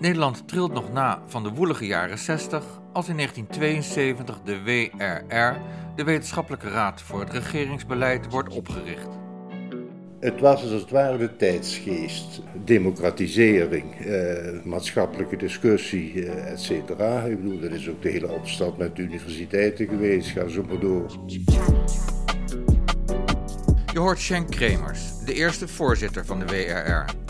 [0.00, 5.56] Nederland trilt nog na van de woelige jaren 60 als in 1972 de WRR,
[5.96, 9.08] de Wetenschappelijke Raad voor het Regeringsbeleid, wordt opgericht.
[10.20, 17.22] Het was als het ware de tijdsgeest, democratisering, eh, maatschappelijke discussie, eh, et cetera.
[17.22, 20.80] Ik bedoel, dat is ook de hele opstand met de universiteiten geweest, ga zo maar
[20.80, 21.06] door.
[23.92, 27.25] Je hoort Schenk Kremers, de eerste voorzitter van de WRR.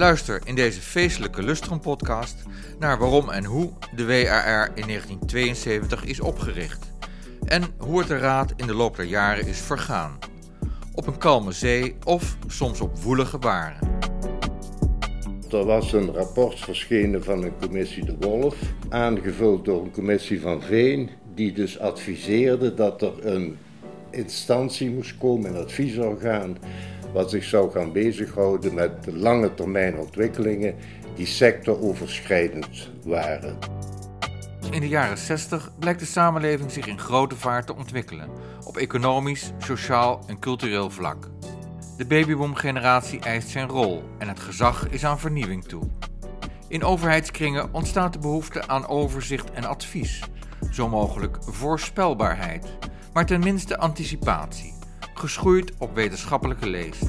[0.00, 2.42] Luister in deze feestelijke Lustrum-podcast
[2.78, 6.92] naar waarom en hoe de WRR in 1972 is opgericht
[7.44, 10.18] en hoe het de raad in de loop der jaren is vergaan.
[10.94, 14.00] Op een kalme zee of soms op woelige baren.
[15.50, 18.56] Er was een rapport verschenen van een commissie De Wolf,
[18.88, 23.56] aangevuld door een commissie van Veen, die dus adviseerde dat er een
[24.10, 26.56] instantie moest komen, een adviesorgaan,
[27.12, 30.74] wat zich zou gaan bezighouden met lange termijn ontwikkelingen
[31.14, 33.58] die sectoroverschrijdend waren.
[34.70, 38.28] In de jaren 60 blijkt de samenleving zich in grote vaart te ontwikkelen,
[38.64, 41.28] op economisch, sociaal en cultureel vlak.
[41.96, 45.82] De babyboom-generatie eist zijn rol en het gezag is aan vernieuwing toe.
[46.68, 50.22] In overheidskringen ontstaat de behoefte aan overzicht en advies,
[50.70, 52.66] zo mogelijk voorspelbaarheid,
[53.12, 54.74] maar tenminste anticipatie,
[55.20, 57.02] geschoeid op wetenschappelijke leest.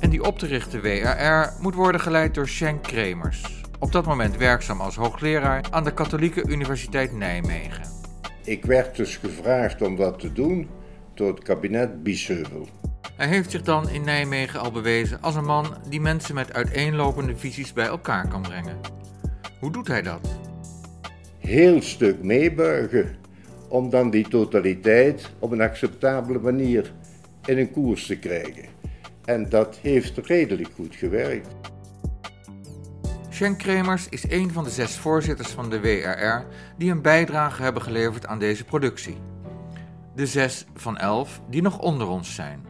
[0.00, 4.36] En die op te richten WRR moet worden geleid door Schenk Kremers, op dat moment
[4.36, 7.84] werkzaam als hoogleraar aan de Katholieke Universiteit Nijmegen.
[8.44, 10.68] Ik werd dus gevraagd om dat te doen
[11.14, 12.68] door het kabinet Biesheuvel.
[13.16, 17.36] Hij heeft zich dan in Nijmegen al bewezen als een man die mensen met uiteenlopende
[17.36, 18.80] visies bij elkaar kan brengen.
[19.60, 20.28] Hoe doet hij dat?
[21.38, 23.20] Heel stuk meebuigen
[23.72, 26.92] om dan die totaliteit op een acceptabele manier
[27.44, 28.64] in een koers te krijgen.
[29.24, 31.48] En dat heeft redelijk goed gewerkt.
[33.28, 36.46] Schenk Kremers is een van de zes voorzitters van de WRR
[36.78, 39.16] die een bijdrage hebben geleverd aan deze productie.
[40.14, 42.66] De zes van elf die nog onder ons zijn.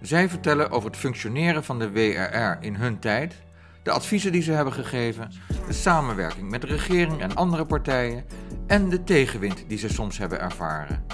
[0.00, 3.34] Zij vertellen over het functioneren van de WRR in hun tijd,
[3.82, 5.30] de adviezen die ze hebben gegeven,
[5.66, 8.24] de samenwerking met de regering en andere partijen
[8.68, 11.04] en de tegenwind die ze soms hebben ervaren.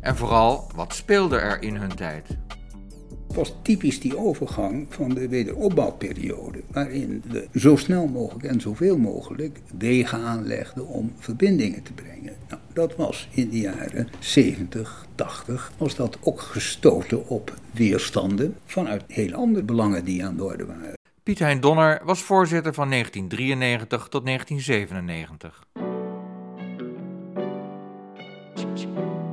[0.00, 2.28] En vooral, wat speelde er in hun tijd?
[3.26, 8.98] Het was typisch die overgang van de wederopbouwperiode, waarin we zo snel mogelijk en zoveel
[8.98, 12.36] mogelijk wegen aanlegden om verbindingen te brengen.
[12.48, 19.04] Nou, dat was in de jaren 70, 80, was dat ook gestoten op weerstanden vanuit
[19.06, 20.96] heel andere belangen die aan de orde waren.
[21.22, 25.87] Piet Hein Donner was voorzitter van 1993 tot 1997.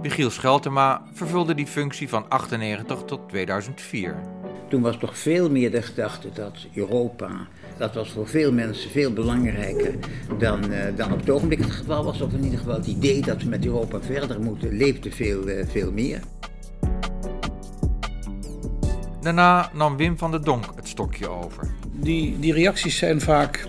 [0.05, 4.16] Michiel Scheltema vervulde die functie van 98 tot 2004.
[4.69, 9.13] Toen was toch veel meer de gedachte dat Europa, dat was voor veel mensen veel
[9.13, 9.95] belangrijker
[10.38, 12.21] dan, uh, dan op het ogenblik het geval was.
[12.21, 15.66] Of in ieder geval het idee dat we met Europa verder moeten, leefde veel, uh,
[15.67, 16.19] veel meer.
[19.22, 21.67] Daarna nam Wim van der Donk het stokje over.
[21.91, 23.67] Die, die reacties zijn vaak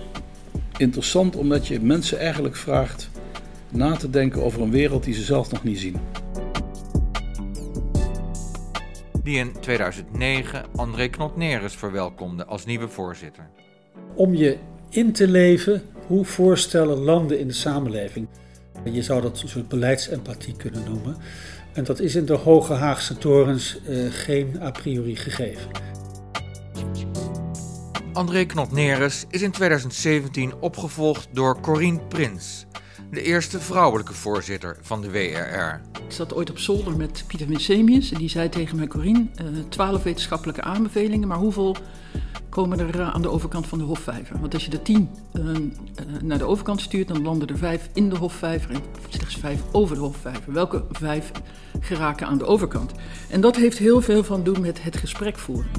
[0.77, 3.09] interessant omdat je mensen eigenlijk vraagt
[3.69, 5.95] na te denken over een wereld die ze zelf nog niet zien.
[9.27, 13.49] Die in 2009 André Knotneres verwelkomde als nieuwe voorzitter.
[14.15, 14.57] Om je
[14.89, 18.27] in te leven hoe voorstellen landen in de samenleving.
[18.83, 21.17] Je zou dat een soort beleidsempathie kunnen noemen.
[21.73, 25.69] En dat is in de Hoge Haagse torens uh, geen a priori gegeven.
[28.13, 32.65] André Knotneres is in 2017 opgevolgd door Corine Prins,
[33.11, 35.81] de eerste vrouwelijke voorzitter van de WRR.
[36.05, 39.25] Ik zat ooit op zolder met Pieter Winsemius en die zei tegen mij, Corine,
[39.69, 41.75] twaalf wetenschappelijke aanbevelingen, maar hoeveel
[42.49, 44.39] komen er aan de overkant van de Hofvijver?
[44.39, 45.43] Want als je de tien uh,
[46.21, 49.95] naar de overkant stuurt, dan landen er vijf in de Hofvijver en slechts vijf over
[49.95, 50.53] de Hofvijver.
[50.53, 51.31] Welke vijf
[51.79, 52.91] geraken aan de overkant?
[53.29, 55.71] En dat heeft heel veel van doen met het gesprek voeren.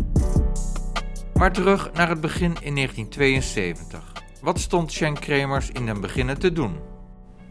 [1.35, 4.13] Maar terug naar het begin in 1972.
[4.41, 6.88] Wat stond Schenk Kremers in den beginnen te doen?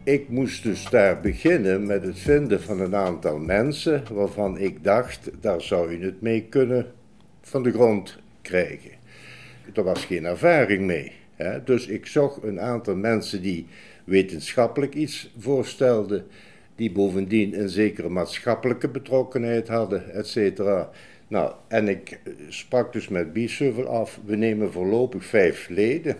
[0.08, 5.30] Ik moest dus daar beginnen met het vinden van een aantal mensen waarvan ik dacht,
[5.40, 6.92] daar zou je het mee kunnen
[7.40, 8.90] van de grond krijgen.
[9.74, 11.12] Er was geen ervaring mee.
[11.34, 11.64] Hè?
[11.64, 13.66] Dus ik zocht een aantal mensen die
[14.04, 16.26] wetenschappelijk iets voorstelden,
[16.76, 20.90] die bovendien een zekere maatschappelijke betrokkenheid hadden, et cetera.
[21.28, 26.16] Nou, en ik sprak dus met Biesheuvel af, we nemen voorlopig vijf leden.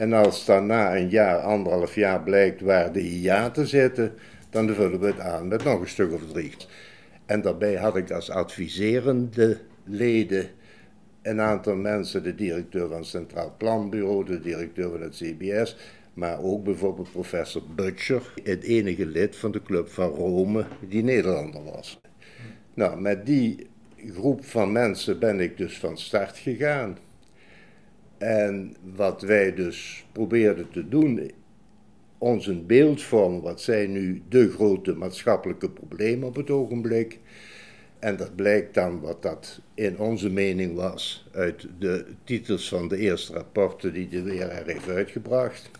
[0.00, 4.12] En als dan na een jaar, anderhalf jaar blijkt waar de hiaten zitten,
[4.50, 6.52] dan vullen we het aan met nog een stuk of drie.
[7.26, 10.48] En daarbij had ik als adviserende leden
[11.22, 15.76] een aantal mensen, de directeur van het Centraal Planbureau, de directeur van het CBS,
[16.14, 21.64] maar ook bijvoorbeeld professor Butcher, het enige lid van de Club van Rome die Nederlander
[21.64, 22.00] was.
[22.74, 23.66] Nou, met die
[24.12, 26.98] groep van mensen ben ik dus van start gegaan.
[28.20, 31.30] En wat wij dus probeerden te doen,
[32.18, 37.18] ons een beeld vormen, wat zijn nu de grote maatschappelijke problemen op het ogenblik.
[37.98, 42.96] En dat blijkt dan wat dat in onze mening was uit de titels van de
[42.96, 45.70] eerste rapporten die de WRR heeft uitgebracht.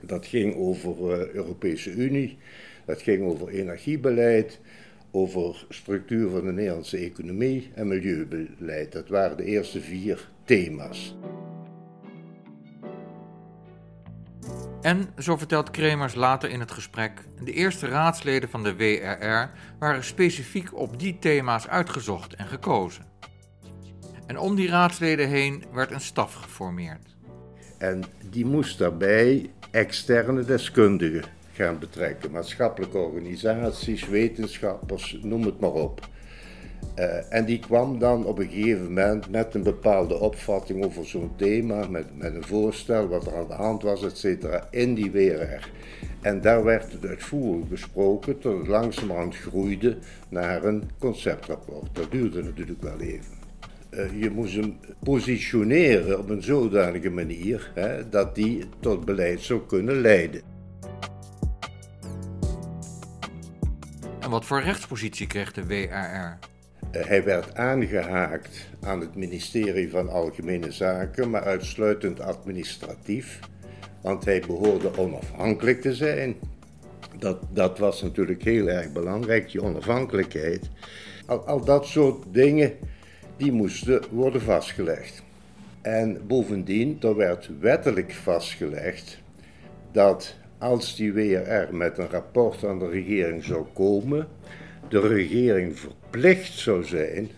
[0.00, 2.36] Dat ging over uh, Europese Unie,
[2.84, 4.60] dat ging over energiebeleid,
[5.10, 8.92] over structuur van de Nederlandse economie en milieubeleid.
[8.92, 11.16] Dat waren de eerste vier thema's.
[14.84, 17.12] En, zo vertelt Kremers later in het gesprek,
[17.44, 23.04] de eerste raadsleden van de WRR waren specifiek op die thema's uitgezocht en gekozen.
[24.26, 27.16] En om die raadsleden heen werd een staf geformeerd.
[27.78, 32.30] En die moest daarbij externe deskundigen gaan betrekken.
[32.30, 36.08] Maatschappelijke organisaties, wetenschappers, noem het maar op.
[36.98, 41.30] Uh, en die kwam dan op een gegeven moment met een bepaalde opvatting over zo'n
[41.36, 45.10] thema, met, met een voorstel wat er aan de hand was, et cetera, in die
[45.10, 45.70] WRR.
[46.20, 49.96] En daar werd het uitvoerig besproken tot het langzamerhand groeide
[50.28, 51.94] naar een conceptrapport.
[51.94, 53.42] Dat duurde natuurlijk wel even.
[53.90, 59.60] Uh, je moest hem positioneren op een zodanige manier hè, dat die tot beleid zou
[59.66, 60.42] kunnen leiden.
[64.20, 66.52] En wat voor rechtspositie kreeg de WRR?
[66.94, 73.40] Eh, hij werd aangehaakt aan het ministerie van Algemene Zaken, maar uitsluitend administratief,
[74.00, 76.34] want hij behoorde onafhankelijk te zijn.
[77.18, 80.70] Dat, dat was natuurlijk heel erg belangrijk, die onafhankelijkheid.
[81.26, 82.72] Al, al dat soort dingen,
[83.36, 85.22] die moesten worden vastgelegd.
[85.82, 89.18] En bovendien, er werd wettelijk vastgelegd
[89.92, 94.28] dat als die WRR met een rapport aan de regering zou komen,
[94.88, 97.30] de regering verplicht zou zijn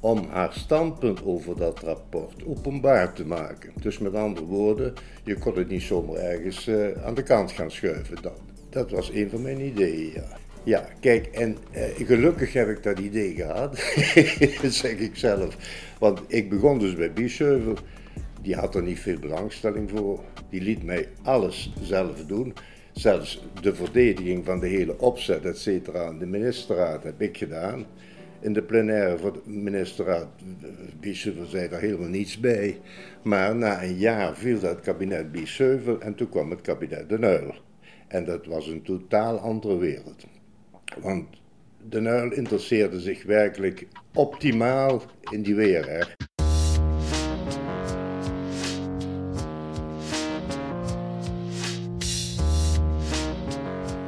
[0.00, 3.72] om haar standpunt over dat rapport openbaar te maken.
[3.80, 4.94] Dus met andere woorden,
[5.24, 8.32] je kon het niet zomaar ergens uh, aan de kant gaan schuiven dan.
[8.70, 10.36] Dat was een van mijn ideeën, ja.
[10.62, 13.78] Ja, kijk, en uh, gelukkig heb ik dat idee gehad,
[14.82, 15.56] zeg ik zelf.
[15.98, 17.74] Want ik begon dus bij Biesheuvel,
[18.42, 20.20] die had er niet veel belangstelling voor.
[20.50, 22.54] Die liet mij alles zelf doen.
[22.98, 27.86] Zelfs de verdediging van de hele opzet, et cetera, de ministerraad heb ik gedaan.
[28.40, 30.28] In de plenaire voor de ministerraad,
[31.00, 32.80] Biesheuvel zei daar helemaal niets bij.
[33.22, 37.54] Maar na een jaar viel dat kabinet Biesheuvel en toen kwam het kabinet De Nuil.
[38.08, 40.26] En dat was een totaal andere wereld.
[41.00, 41.26] Want
[41.88, 46.16] De Nuil interesseerde zich werkelijk optimaal in die WRR.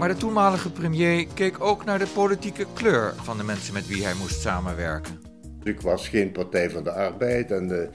[0.00, 4.05] Maar de toenmalige premier keek ook naar de politieke kleur van de mensen met wie
[4.05, 5.20] hij moest samenwerken.
[5.62, 7.88] Ik was geen Partij van de Arbeid en de,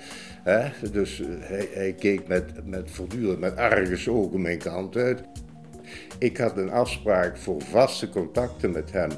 [0.43, 5.21] hè, dus hij, hij, keek met, met voortdurend met ogen mijn kant uit.
[6.19, 9.11] Ik had een afspraak voor vaste contacten met hem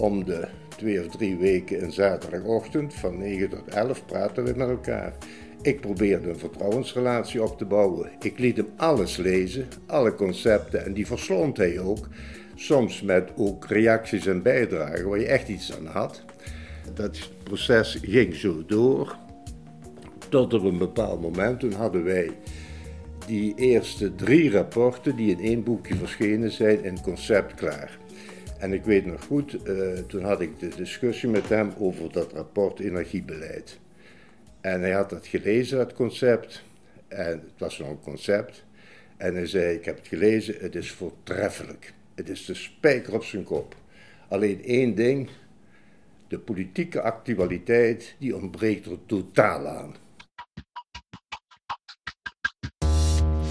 [0.00, 4.68] om de twee of drie weken in zaterdagochtend van 9 tot 11 praten we met
[4.68, 5.12] elkaar.
[5.66, 8.10] Ik probeerde een vertrouwensrelatie op te bouwen.
[8.20, 12.08] Ik liet hem alles lezen, alle concepten, en die verslond hij ook.
[12.54, 16.24] Soms met ook reacties en bijdragen waar je echt iets aan had.
[16.94, 19.16] Dat proces ging zo door.
[20.28, 22.30] Tot op een bepaald moment, toen hadden wij
[23.26, 27.98] die eerste drie rapporten die in één boekje verschenen zijn, in concept klaar.
[28.58, 32.32] En ik weet nog goed, uh, toen had ik de discussie met hem over dat
[32.32, 33.78] rapport energiebeleid.
[34.66, 36.62] En hij had dat gelezen, het concept.
[37.08, 38.64] En het was nog een concept.
[39.16, 41.92] En hij zei: Ik heb het gelezen, het is voortreffelijk.
[42.14, 43.74] Het is de spijker op zijn kop.
[44.28, 45.28] Alleen één ding:
[46.28, 49.94] de politieke actualiteit, die ontbreekt er totaal aan.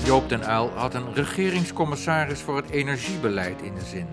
[0.05, 4.07] Joop den Uyl had een regeringscommissaris voor het energiebeleid in de zin.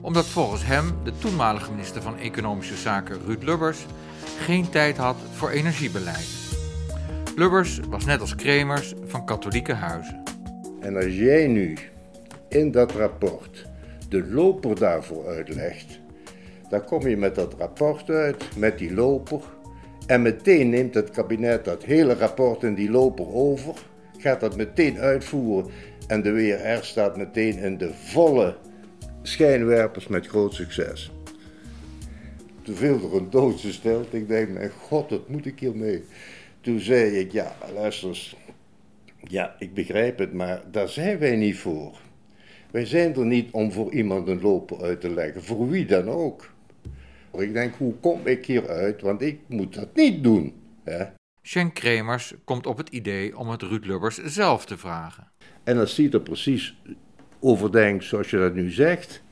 [0.00, 3.86] Omdat volgens hem de toenmalige minister van Economische Zaken Ruud Lubbers
[4.36, 6.28] geen tijd had voor energiebeleid.
[7.36, 10.22] Lubbers was net als Kremers van katholieke huizen.
[10.80, 11.76] En als jij nu
[12.48, 13.66] in dat rapport
[14.08, 16.00] de loper daarvoor uitlegt,
[16.70, 19.40] dan kom je met dat rapport uit, met die loper,
[20.06, 23.74] en meteen neemt het kabinet dat hele rapport en die loper over,
[24.18, 25.70] gaat dat meteen uitvoeren
[26.06, 28.56] en de WRR staat meteen in de volle
[29.22, 31.10] schijnwerpers met groot succes.
[32.66, 34.16] Toen viel er een doodse stilte.
[34.16, 36.04] Ik denk, mijn god, wat moet ik hiermee?
[36.60, 38.34] Toen zei ik, ja, luister.
[39.20, 41.98] Ja, ik begrijp het, maar daar zijn wij niet voor.
[42.70, 46.08] Wij zijn er niet om voor iemand een loper uit te leggen, voor wie dan
[46.08, 46.50] ook.
[47.32, 49.00] Ik denk, hoe kom ik hieruit?
[49.00, 50.54] Want ik moet dat niet doen.
[50.84, 51.04] Hè?
[51.42, 55.30] Shen Kremers komt op het idee om het Ruud Lubbers zelf te vragen.
[55.64, 56.76] En als hij er precies
[57.40, 59.22] over denkt zoals je dat nu zegt,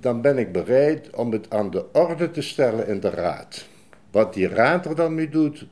[0.00, 3.66] dan ben ik bereid om het aan de orde te stellen in de raad.
[4.10, 5.66] Wat die raad er dan mee doet,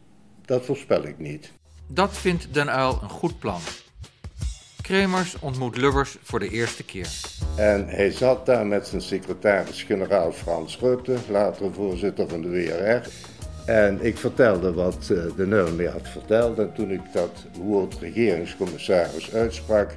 [0.45, 1.53] dat voorspel ik niet.
[1.87, 3.61] Dat vindt Den Uil een goed plan.
[4.83, 7.09] Kremers ontmoet Lubbers voor de eerste keer.
[7.57, 13.09] En hij zat daar met zijn secretaris-generaal Frans Rutte, later voorzitter van de WRR.
[13.67, 16.59] En ik vertelde wat eh, de Nuil me had verteld.
[16.59, 19.95] En toen ik dat woord regeringscommissaris uitsprak,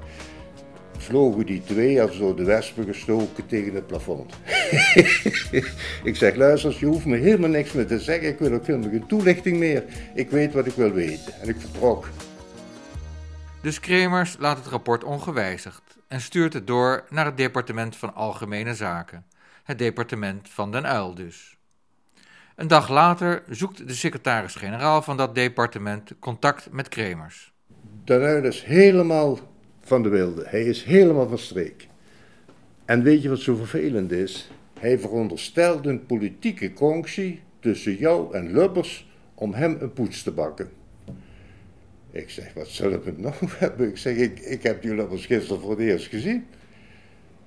[1.00, 4.34] vlogen die twee als door de wespen gestoken tegen het plafond.
[6.04, 8.28] ik zeg, luister, je hoeft me helemaal niks meer te zeggen.
[8.28, 9.84] Ik wil ook helemaal geen toelichting meer.
[10.14, 11.34] Ik weet wat ik wil weten.
[11.42, 12.10] En ik vertrok.
[13.62, 18.76] Dus Kremers laat het rapport ongewijzigd en stuurt het door naar het departement van Algemene
[18.76, 19.26] Zaken.
[19.64, 21.58] Het departement van Den Uil dus.
[22.56, 27.54] Een dag later zoekt de secretaris-generaal van dat departement contact met Kremers.
[28.04, 29.40] Den Uil is helemaal
[29.90, 30.44] van de wilde.
[30.46, 31.88] Hij is helemaal van streek.
[32.86, 34.52] En weet je wat zo vervelend is?
[34.80, 40.70] Hij veronderstelt een politieke conctie tussen jou en Lubbers om hem een poets te bakken.
[42.12, 43.90] Ik zeg, wat zullen we nou hebben?
[43.90, 46.46] Ik zeg, ik, ik heb die Lubbers gisteren voor het eerst gezien.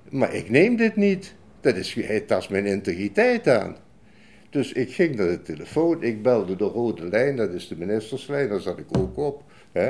[0.09, 1.33] Maar ik neem dit niet.
[1.61, 3.75] Dat is, hij tast mijn integriteit aan.
[4.49, 8.49] Dus ik ging naar de telefoon, ik belde de rode lijn, dat is de ministerslijn,
[8.49, 9.43] daar zat ik ook op.
[9.71, 9.89] Hè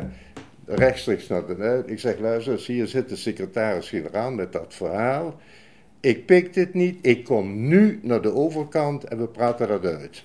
[0.65, 1.83] rechtstreeks naar de.
[1.85, 5.39] Ik zeg, luister, hier zit de secretaris-generaal met dat verhaal.
[5.99, 10.23] Ik pik dit niet, ik kom nu naar de overkant en we praten dat uit.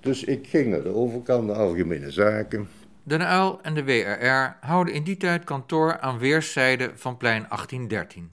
[0.00, 2.68] Dus ik ging naar de overkant, de Algemene Zaken.
[3.02, 8.32] De Uil en de WRR houden in die tijd kantoor aan weerszijden van plein 1813.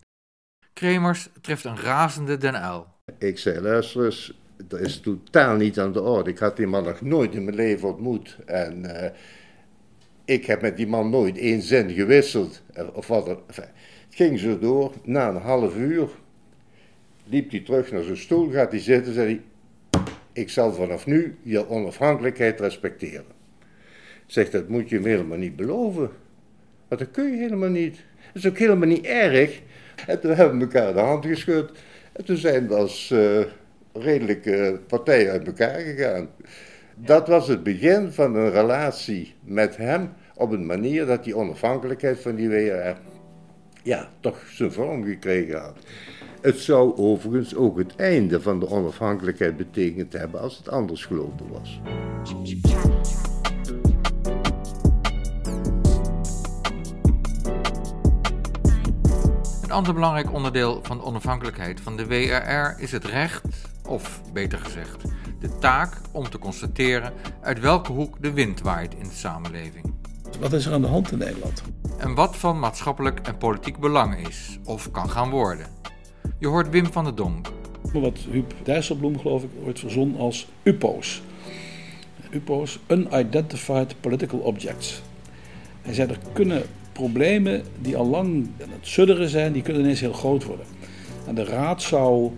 [0.73, 2.87] Kremers treft een razende Den Uil.
[3.19, 6.29] Ik zei, luister eens, dat is totaal niet aan de orde.
[6.29, 8.37] Ik had die man nog nooit in mijn leven ontmoet.
[8.45, 9.09] En uh,
[10.27, 12.61] ik heb met die man nooit één zin gewisseld.
[12.73, 13.69] Eh, of wat er, het
[14.09, 14.93] ging zo door.
[15.03, 16.09] Na een half uur
[17.23, 19.27] liep hij terug naar zijn stoel, gaat hij zitten, zei
[19.91, 20.01] hij:
[20.33, 23.35] Ik zal vanaf nu je onafhankelijkheid respecteren.
[24.25, 26.09] Zegt dat moet je hem helemaal niet beloven.
[26.87, 27.95] Want dat kun je helemaal niet.
[28.33, 29.61] Dat is ook helemaal niet erg.
[30.07, 31.71] En toen hebben we elkaar de hand geschud.
[32.11, 33.43] En toen zijn we als uh,
[33.93, 36.29] redelijke partij uit elkaar gegaan.
[36.99, 42.19] Dat was het begin van een relatie met hem op een manier dat die onafhankelijkheid
[42.19, 42.97] van die WRR
[43.83, 45.77] ja, toch zijn vorm gekregen had.
[46.41, 51.49] Het zou overigens ook het einde van de onafhankelijkheid betekend hebben als het anders gelopen
[51.49, 51.81] was.
[59.63, 63.45] Een ander belangrijk onderdeel van de onafhankelijkheid van de WRR is het recht,
[63.85, 65.03] of beter gezegd,
[65.39, 69.93] de taak om te constateren uit welke hoek de wind waait in de samenleving.
[70.39, 71.63] Wat is er aan de hand in Nederland?
[71.97, 75.67] En wat van maatschappelijk en politiek belang is, of kan gaan worden.
[76.39, 77.47] Je hoort Wim van der Donk.
[77.93, 81.21] Wat Huub Dijsselbloem, geloof ik, ooit verzonnen als UPO's.
[82.31, 85.01] UPO's, Unidentified Political Objects.
[85.81, 89.99] Hij zei, er kunnen problemen die al lang aan het sudderen zijn, die kunnen ineens
[89.99, 90.65] heel groot worden.
[91.27, 92.31] En de raad zou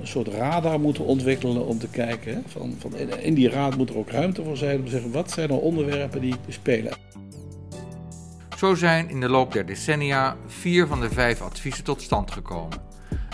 [0.00, 2.44] een soort radar moeten ontwikkelen om te kijken.
[2.46, 5.30] van, van, in die raad moet er ook ruimte voor zijn om te zeggen wat
[5.30, 6.92] zijn er onderwerpen die spelen.
[8.56, 12.82] Zo zijn in de loop der decennia vier van de vijf adviezen tot stand gekomen.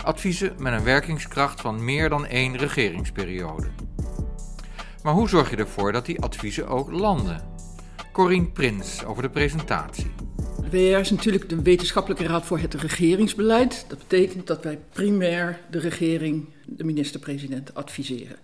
[0.03, 3.67] Adviezen met een werkingskracht van meer dan één regeringsperiode.
[5.03, 7.41] Maar hoe zorg je ervoor dat die adviezen ook landen?
[8.11, 10.11] Corine Prins over de presentatie.
[10.71, 13.85] WR is natuurlijk de wetenschappelijke raad voor het regeringsbeleid.
[13.87, 18.37] Dat betekent dat wij primair de regering, de minister-president, adviseren.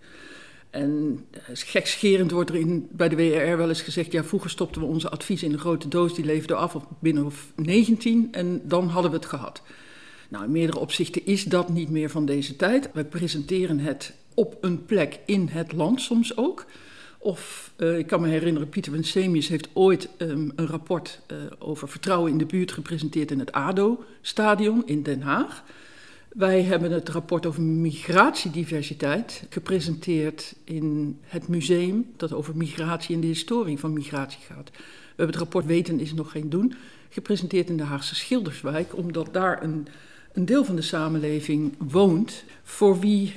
[0.69, 4.87] En gekscherend wordt er in, bij de WRR wel eens gezegd: ja, vroeger stopten we
[4.87, 9.11] onze adviezen in een grote doos, die leefde af op Binnenhof 19 en dan hadden
[9.11, 9.61] we het gehad.
[10.29, 12.89] Nou, in meerdere opzichten is dat niet meer van deze tijd.
[12.93, 16.65] Wij presenteren het op een plek in het land soms ook.
[17.17, 21.89] Of uh, ik kan me herinneren, Pieter Winsemius heeft ooit um, een rapport uh, over
[21.89, 25.63] vertrouwen in de buurt gepresenteerd in het ADO-stadion in Den Haag.
[26.29, 33.27] Wij hebben het rapport over migratiediversiteit gepresenteerd in het museum dat over migratie en de
[33.27, 34.69] historie van migratie gaat.
[34.71, 36.73] We hebben het rapport Weten is nog geen doen
[37.09, 39.87] gepresenteerd in de Haagse Schilderswijk, omdat daar een,
[40.33, 43.33] een deel van de samenleving woont voor wie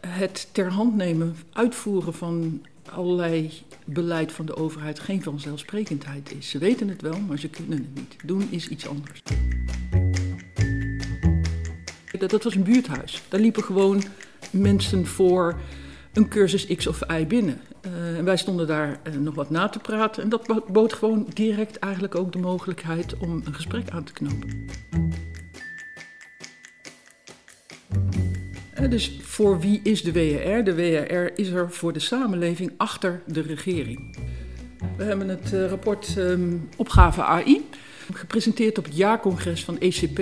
[0.00, 2.62] Het ter hand nemen, uitvoeren van
[2.92, 3.50] allerlei
[3.84, 6.50] beleid van de overheid geen vanzelfsprekendheid is.
[6.50, 8.16] Ze weten het wel, maar ze kunnen het niet.
[8.24, 9.22] Doen is iets anders.
[12.18, 13.22] Dat, dat was een buurthuis.
[13.28, 14.02] Daar liepen gewoon
[14.50, 15.60] mensen voor
[16.12, 17.60] een cursus X of Y binnen.
[17.86, 20.22] Uh, en wij stonden daar uh, nog wat na te praten.
[20.22, 24.66] En dat bood gewoon direct eigenlijk ook de mogelijkheid om een gesprek aan te knopen.
[28.90, 30.64] Dus voor wie is de WRR?
[30.64, 34.16] De WRR is er voor de samenleving achter de regering.
[34.96, 37.64] We hebben het rapport um, Opgave AI
[38.12, 40.18] gepresenteerd op het jaarcongres van ECP.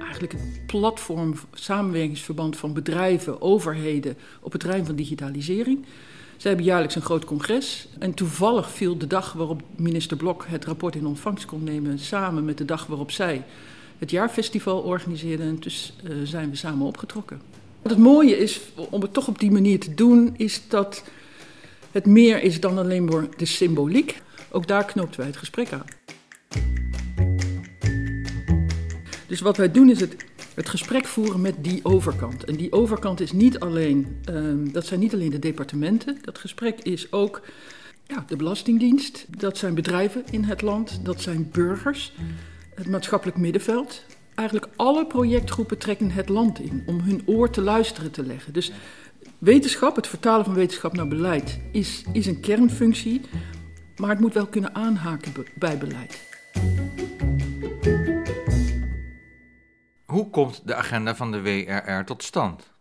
[0.00, 5.84] Eigenlijk het platform, samenwerkingsverband van bedrijven, overheden op het terrein van digitalisering.
[6.36, 7.88] Zij hebben jaarlijks een groot congres.
[7.98, 12.44] En toevallig viel de dag waarop minister Blok het rapport in ontvangst kon nemen samen
[12.44, 13.44] met de dag waarop zij
[13.98, 15.42] het jaarfestival organiseerde.
[15.42, 17.53] En dus uh, zijn we samen opgetrokken.
[17.88, 18.60] Het mooie is,
[18.90, 21.04] om het toch op die manier te doen, is dat
[21.90, 24.22] het meer is dan alleen maar de symboliek.
[24.50, 25.84] Ook daar knoopten wij het gesprek aan.
[29.26, 30.16] Dus wat wij doen is het,
[30.54, 32.44] het gesprek voeren met die overkant.
[32.44, 36.18] En die overkant is niet alleen, um, dat zijn niet alleen de departementen.
[36.22, 37.42] Dat gesprek is ook
[38.06, 39.26] ja, de Belastingdienst.
[39.38, 41.00] Dat zijn bedrijven in het land.
[41.02, 42.12] Dat zijn burgers.
[42.74, 44.04] Het maatschappelijk middenveld.
[44.34, 48.52] Eigenlijk alle projectgroepen trekken het land in om hun oor te luisteren te leggen.
[48.52, 48.72] Dus
[49.38, 53.20] wetenschap, het vertalen van wetenschap naar beleid, is, is een kernfunctie.
[53.96, 56.32] Maar het moet wel kunnen aanhaken bij beleid.
[60.06, 62.72] Hoe komt de agenda van de WRR tot stand?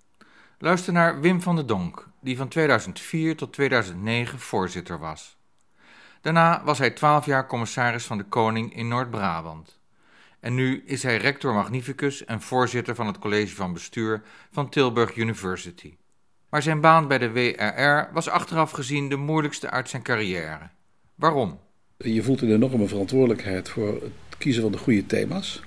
[0.57, 5.37] Luister naar Wim van der Donk, die van 2004 tot 2009 voorzitter was.
[6.21, 9.81] Daarna was hij 12 jaar commissaris van de Koning in Noord-Brabant.
[10.43, 14.21] En nu is hij rector magnificus en voorzitter van het college van bestuur
[14.51, 15.93] van Tilburg University.
[16.49, 20.69] Maar zijn baan bij de WRR was achteraf gezien de moeilijkste uit zijn carrière.
[21.15, 21.59] Waarom?
[21.97, 25.61] Je voelt een enorme verantwoordelijkheid voor het kiezen van de goede thema's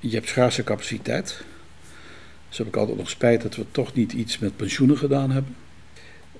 [0.00, 1.44] je hebt schaarse capaciteit.
[2.48, 5.56] Dus heb ik altijd nog spijt dat we toch niet iets met pensioenen gedaan hebben.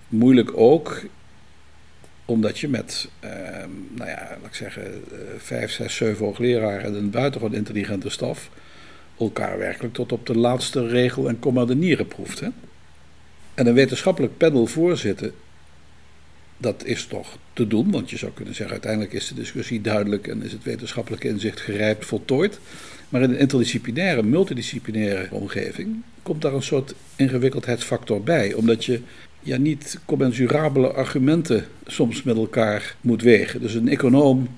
[0.09, 1.03] Moeilijk ook
[2.29, 3.31] omdat je met, uh,
[3.95, 8.51] nou ja, laat ik zeggen, uh, vijf, zes, zeven hoogleraren en een buitengewoon intelligente staf
[9.19, 12.43] elkaar werkelijk tot op de laatste regel en komma de nieren proeft.
[13.55, 15.33] En een wetenschappelijk panel voorzitten,
[16.57, 20.27] dat is toch te doen, want je zou kunnen zeggen, uiteindelijk is de discussie duidelijk
[20.27, 22.59] en is het wetenschappelijke inzicht gerijpt, voltooid.
[23.09, 28.53] Maar in een interdisciplinaire, multidisciplinaire omgeving komt daar een soort ingewikkeldheidsfactor bij.
[28.53, 29.01] Omdat je
[29.41, 33.61] ja, niet commensurabele argumenten soms met elkaar moet wegen.
[33.61, 34.49] Dus een econoom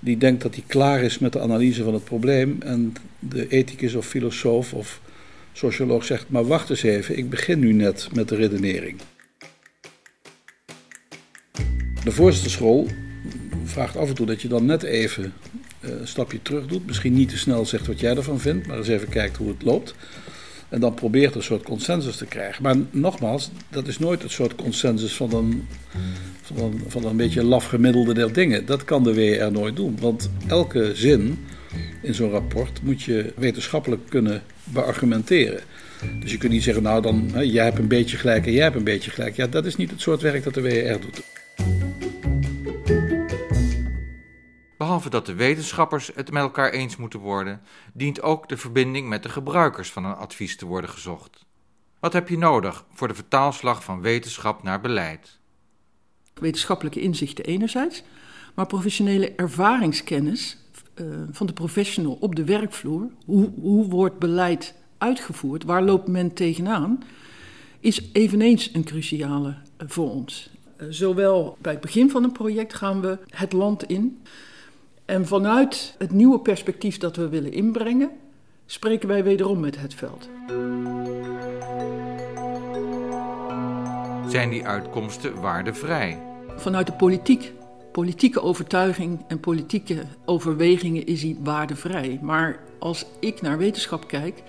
[0.00, 3.94] die denkt dat hij klaar is met de analyse van het probleem en de ethicus
[3.94, 5.00] of filosoof of
[5.52, 9.00] socioloog zegt, maar wacht eens even, ik begin nu net met de redenering.
[12.04, 12.86] De voorzitterschool
[13.64, 15.32] vraagt af en toe dat je dan net even
[15.80, 16.86] eh, een stapje terug doet.
[16.86, 19.62] Misschien niet te snel zegt wat jij ervan vindt, maar eens even kijkt hoe het
[19.62, 19.94] loopt.
[20.68, 22.62] En dan probeert een soort consensus te krijgen.
[22.62, 25.68] Maar nogmaals, dat is nooit het soort consensus van een,
[26.42, 28.66] van een, van een beetje laf gemiddelde der dingen.
[28.66, 29.96] Dat kan de WR nooit doen.
[30.00, 31.46] Want elke zin
[32.02, 35.60] in zo'n rapport moet je wetenschappelijk kunnen beargumenteren.
[36.20, 38.62] Dus je kunt niet zeggen, nou dan, hè, jij hebt een beetje gelijk en jij
[38.62, 39.36] hebt een beetje gelijk.
[39.36, 41.22] Ja, dat is niet het soort werk dat de WR doet.
[44.88, 47.60] Behalve dat de wetenschappers het met elkaar eens moeten worden,
[47.92, 51.44] dient ook de verbinding met de gebruikers van een advies te worden gezocht.
[52.00, 55.38] Wat heb je nodig voor de vertaalslag van wetenschap naar beleid?
[56.34, 58.02] Wetenschappelijke inzichten enerzijds,
[58.54, 60.58] maar professionele ervaringskennis
[60.94, 63.10] uh, van de professional op de werkvloer.
[63.24, 65.64] Hoe, hoe wordt beleid uitgevoerd?
[65.64, 67.02] Waar loopt men tegenaan?
[67.80, 70.50] Is eveneens een cruciale uh, voor ons.
[70.80, 74.22] Uh, zowel bij het begin van een project gaan we het land in.
[75.08, 78.10] En vanuit het nieuwe perspectief dat we willen inbrengen,
[78.66, 80.28] spreken wij wederom met het veld.
[84.30, 86.22] Zijn die uitkomsten waardevrij?
[86.56, 87.52] Vanuit de politiek,
[87.92, 92.18] politieke overtuiging en politieke overwegingen is die waardevrij.
[92.22, 94.42] Maar als ik naar wetenschap kijk,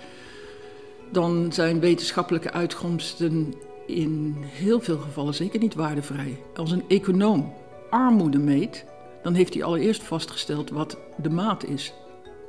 [1.11, 3.53] dan zijn wetenschappelijke uitkomsten
[3.87, 6.39] in heel veel gevallen zeker niet waardevrij.
[6.55, 7.53] Als een econoom
[7.89, 8.85] armoede meet,
[9.23, 11.93] dan heeft hij allereerst vastgesteld wat de maat is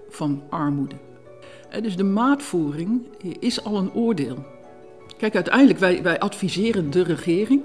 [0.08, 0.94] van armoede.
[1.82, 3.02] Dus de maatvoering
[3.38, 4.44] is al een oordeel.
[5.16, 7.62] Kijk, uiteindelijk, wij, wij adviseren de regering.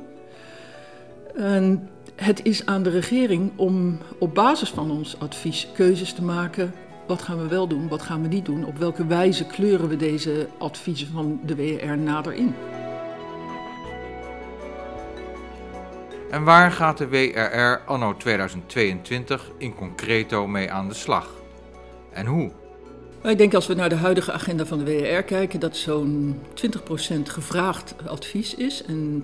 [1.35, 6.73] En het is aan de regering om op basis van ons advies keuzes te maken.
[7.07, 8.65] Wat gaan we wel doen, wat gaan we niet doen?
[8.65, 12.53] Op welke wijze kleuren we deze adviezen van de WR nader in?
[16.29, 21.29] En waar gaat de WRR anno 2022 in concreto mee aan de slag?
[22.11, 22.51] En hoe?
[23.23, 27.21] Ik denk als we naar de huidige agenda van de WRR kijken, dat zo'n 20%
[27.23, 29.23] gevraagd advies is en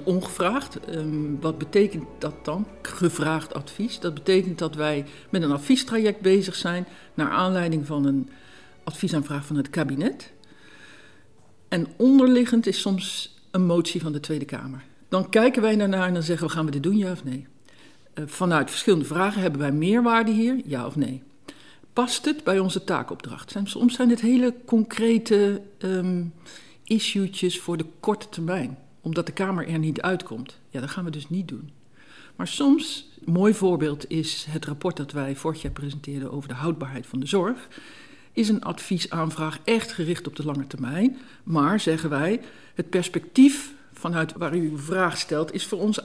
[0.00, 0.78] 80% ongevraagd.
[0.94, 4.00] Um, wat betekent dat dan, gevraagd advies?
[4.00, 8.30] Dat betekent dat wij met een adviestraject bezig zijn naar aanleiding van een
[8.84, 10.32] adviesaanvraag van het kabinet.
[11.68, 14.84] En onderliggend is soms een motie van de Tweede Kamer.
[15.12, 17.46] Dan kijken wij daarnaar en dan zeggen we gaan we dit doen, ja of nee?
[18.14, 21.22] Uh, vanuit verschillende vragen hebben wij meerwaarde hier, ja of nee?
[21.92, 23.54] Past het bij onze taakopdracht?
[23.64, 26.32] Soms zijn dit hele concrete um,
[26.84, 30.58] issuetjes voor de korte termijn, omdat de Kamer er niet uitkomt.
[30.68, 31.70] Ja, dat gaan we dus niet doen.
[32.36, 36.54] Maar soms, een mooi voorbeeld is het rapport dat wij vorig jaar presenteerden over de
[36.54, 37.68] houdbaarheid van de zorg.
[38.32, 42.40] Is een adviesaanvraag echt gericht op de lange termijn, maar zeggen wij,
[42.74, 46.00] het perspectief vanuit waar u uw vraag stelt, is voor ons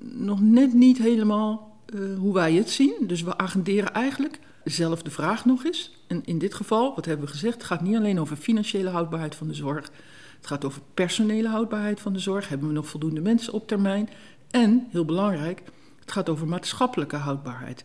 [0.00, 2.94] nog net niet helemaal uh, hoe wij het zien.
[3.00, 6.04] Dus we agenderen eigenlijk zelf de vraag nog eens.
[6.06, 9.34] En in dit geval, wat hebben we gezegd, het gaat niet alleen over financiële houdbaarheid
[9.34, 9.90] van de zorg.
[10.36, 12.48] Het gaat over personele houdbaarheid van de zorg.
[12.48, 14.08] Hebben we nog voldoende mensen op termijn?
[14.50, 15.62] En, heel belangrijk,
[16.00, 17.84] het gaat over maatschappelijke houdbaarheid.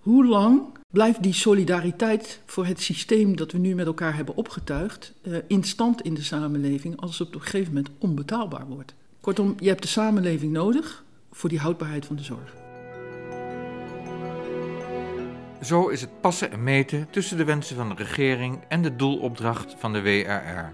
[0.00, 0.62] Hoe lang
[0.96, 5.64] blijft die solidariteit voor het systeem dat we nu met elkaar hebben opgetuigd uh, in
[5.64, 8.94] stand in de samenleving als het op een gegeven moment onbetaalbaar wordt?
[9.20, 12.54] Kortom, je hebt de samenleving nodig voor die houdbaarheid van de zorg.
[15.62, 19.74] Zo is het passen en meten tussen de wensen van de regering en de doelopdracht
[19.78, 20.72] van de WRR.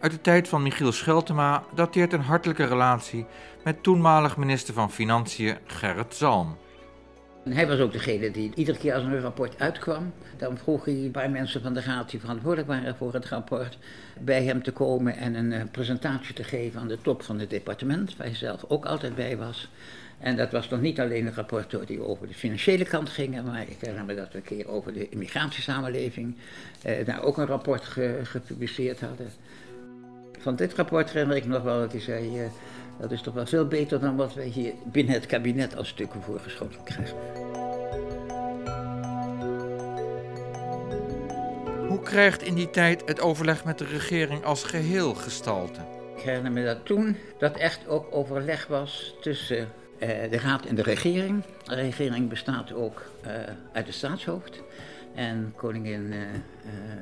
[0.00, 3.26] Uit de tijd van Michiel Scheltema dateert een hartelijke relatie
[3.64, 6.56] met toenmalig minister van Financiën Gerrit Zalm.
[7.48, 11.10] Hij was ook degene die iedere keer als een rapport uitkwam, dan vroeg hij een
[11.10, 13.78] paar mensen van de raad die verantwoordelijk waren voor het rapport,
[14.20, 17.50] bij hem te komen en een eh, presentatie te geven aan de top van het
[17.50, 19.68] departement, waar hij zelf ook altijd bij was.
[20.18, 23.62] En dat was nog niet alleen een rapport die over de financiële kant ging, maar
[23.62, 26.36] ik herinner me dat we een keer over de immigratiesamenleving
[26.82, 29.28] eh, daar ook een rapport ge, gepubliceerd hadden.
[30.38, 32.46] Van dit rapport herinner ik nog wel dat hij zei, eh,
[33.00, 36.22] dat is toch wel veel beter dan wat wij hier binnen het kabinet als stukken
[36.22, 37.16] voorgeschoten krijgen.
[41.88, 45.80] Hoe krijgt in die tijd het overleg met de regering als geheel gestalte?
[46.16, 50.74] Ik herinner me dat toen dat echt ook overleg was tussen uh, de Raad en
[50.74, 51.42] de regering.
[51.64, 53.32] De regering bestaat ook uh,
[53.72, 54.62] uit het staatshoofd.
[55.14, 56.18] En koningin uh,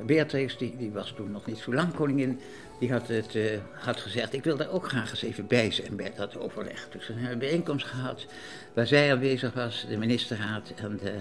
[0.06, 2.40] Beatrix, die, die, was toen nog niet zo lang koningin,
[2.84, 3.38] die had, het,
[3.72, 6.88] had gezegd: Ik wil daar ook graag eens even bij zijn bij dat overleg.
[6.90, 8.26] Dus we hebben een bijeenkomst gehad
[8.74, 11.14] waar zij aanwezig was, de ministerraad en de,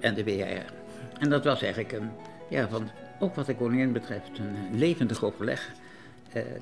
[0.00, 0.72] en de WR.
[1.18, 2.10] En dat was eigenlijk een,
[2.50, 5.70] ja, van, ook wat de koningin betreft, een levendig overleg.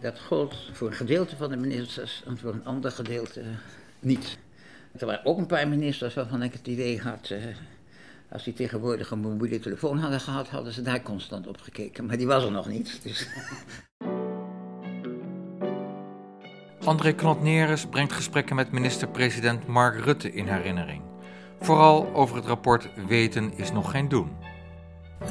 [0.01, 3.43] dat gold voor een gedeelte van de ministers en voor een ander gedeelte
[4.01, 4.38] niet.
[4.99, 7.31] Er waren ook een paar ministers waarvan ik het idee had.
[7.31, 7.38] Uh,
[8.33, 12.07] als die tegenwoordig een mobiele telefoon hadden gehad, hadden ze daar constant op gekeken.
[12.07, 13.01] Maar die was er nog niet.
[13.03, 13.27] Dus.
[16.85, 21.03] André Knot-Neres brengt gesprekken met minister-president Mark Rutte in herinnering.
[21.61, 24.31] Vooral over het rapport Weten is nog geen doen.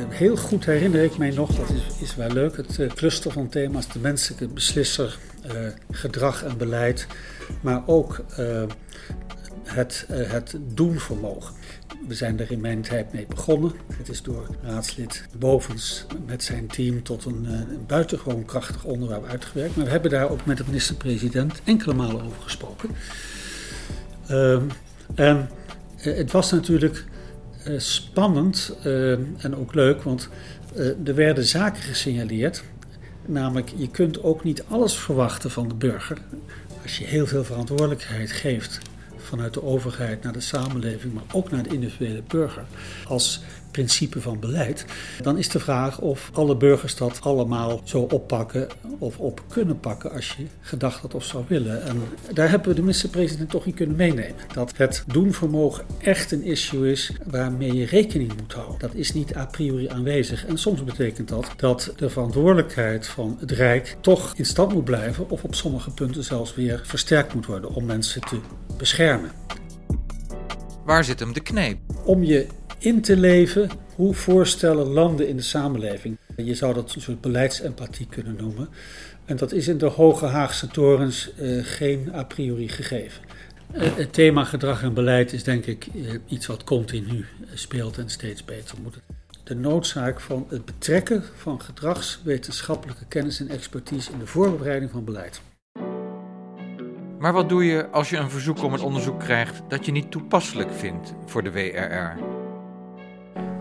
[0.09, 3.49] Heel goed herinner ik mij nog, dat is, is wel leuk, het uh, cluster van
[3.49, 5.51] thema's: de menselijke beslisser, uh,
[5.91, 7.07] gedrag en beleid,
[7.61, 8.63] maar ook uh,
[9.63, 11.55] het, uh, het doenvermogen.
[12.07, 13.71] We zijn er in mijn tijd mee begonnen.
[13.93, 19.75] Het is door raadslid Bovens met zijn team tot een, een buitengewoon krachtig onderwerp uitgewerkt.
[19.75, 22.89] Maar we hebben daar ook met de minister-president enkele malen over gesproken.
[24.31, 24.61] Uh,
[25.15, 25.49] en
[25.97, 27.05] uh, het was natuurlijk
[27.77, 28.75] spannend
[29.37, 30.29] en ook leuk, want
[31.05, 32.63] er werden zaken gesignaleerd.
[33.25, 36.17] Namelijk, je kunt ook niet alles verwachten van de burger.
[36.83, 38.79] Als je heel veel verantwoordelijkheid geeft
[39.31, 42.65] vanuit de overheid naar de samenleving, maar ook naar de individuele burger.
[43.07, 43.41] Als
[43.71, 44.85] principe van beleid,
[45.21, 50.11] dan is de vraag of alle burgers dat allemaal zo oppakken of op kunnen pakken
[50.11, 51.83] als je gedacht had of zou willen.
[51.83, 52.01] En
[52.33, 54.35] daar hebben we de minister-president toch in kunnen meenemen.
[54.53, 58.79] Dat het doenvermogen echt een issue is waarmee je rekening moet houden.
[58.79, 60.45] Dat is niet a priori aanwezig.
[60.45, 65.29] En soms betekent dat dat de verantwoordelijkheid van het Rijk toch in stand moet blijven
[65.29, 68.39] of op sommige punten zelfs weer versterkt moet worden om mensen te
[68.77, 69.31] beschermen.
[70.85, 71.77] Waar zit hem de kneep?
[72.03, 72.47] Om je
[72.81, 76.17] in te leven hoe voorstellen landen in de samenleving.
[76.35, 78.69] Je zou dat een soort beleidsempathie kunnen noemen.
[79.25, 83.23] En dat is in de Hoge Haagse torens uh, geen a priori gegeven.
[83.75, 88.09] Uh, het thema gedrag en beleid is denk ik uh, iets wat continu speelt en
[88.09, 88.99] steeds beter moet.
[89.43, 95.41] De noodzaak van het betrekken van gedragswetenschappelijke kennis en expertise in de voorbereiding van beleid.
[97.19, 100.11] Maar wat doe je als je een verzoek om een onderzoek krijgt dat je niet
[100.11, 102.40] toepasselijk vindt voor de WRR?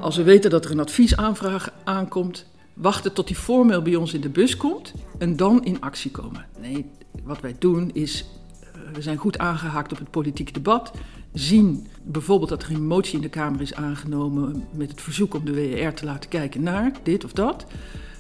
[0.00, 4.20] Als we weten dat er een adviesaanvraag aankomt, wachten tot die formeel bij ons in
[4.20, 6.46] de bus komt en dan in actie komen.
[6.60, 6.90] Nee,
[7.22, 8.24] wat wij doen is,
[8.62, 10.90] uh, we zijn goed aangehaakt op het politieke debat,
[11.32, 15.44] zien bijvoorbeeld dat er een motie in de Kamer is aangenomen met het verzoek om
[15.44, 17.66] de WER te laten kijken naar dit of dat.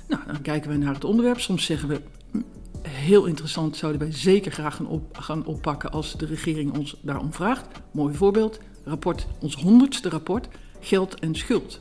[0.08, 1.40] Nou, dan kijken we naar het onderwerp.
[1.40, 2.40] Soms zeggen we, hm,
[2.88, 7.32] heel interessant, zouden wij zeker graag gaan, op, gaan oppakken als de regering ons daarom
[7.32, 7.66] vraagt.
[7.90, 10.48] Mooi voorbeeld, rapport, ons honderdste rapport,
[10.80, 11.80] geld en schuld.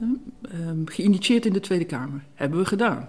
[0.00, 3.08] Um, geïnitieerd in de Tweede Kamer, hebben we gedaan.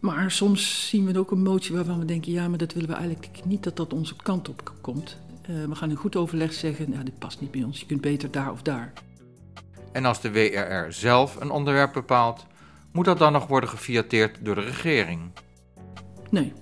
[0.00, 2.94] Maar soms zien we ook een motie waarvan we denken, ja, maar dat willen we
[2.94, 5.18] eigenlijk niet dat dat onze kant op komt.
[5.50, 8.00] Uh, we gaan in goed overleg zeggen, nou, dit past niet bij ons, je kunt
[8.00, 8.92] beter daar of daar.
[9.92, 12.46] En als de WRR zelf een onderwerp bepaalt,
[12.92, 15.20] moet dat dan nog worden gefiateerd door de regering?
[16.30, 16.52] Nee,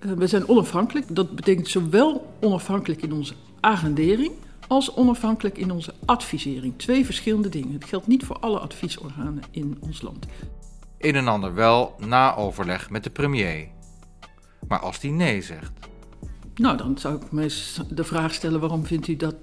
[0.00, 1.06] uh, we zijn onafhankelijk.
[1.14, 4.32] Dat betekent zowel onafhankelijk in onze agendering
[4.68, 6.74] als onafhankelijk in onze advisering.
[6.76, 7.72] Twee verschillende dingen.
[7.72, 10.26] Het geldt niet voor alle adviesorganen in ons land.
[10.98, 13.68] Een en ander wel na overleg met de premier.
[14.68, 15.72] Maar als die nee zegt.
[16.54, 19.34] Nou, dan zou ik me de vraag stellen: waarom vindt u dat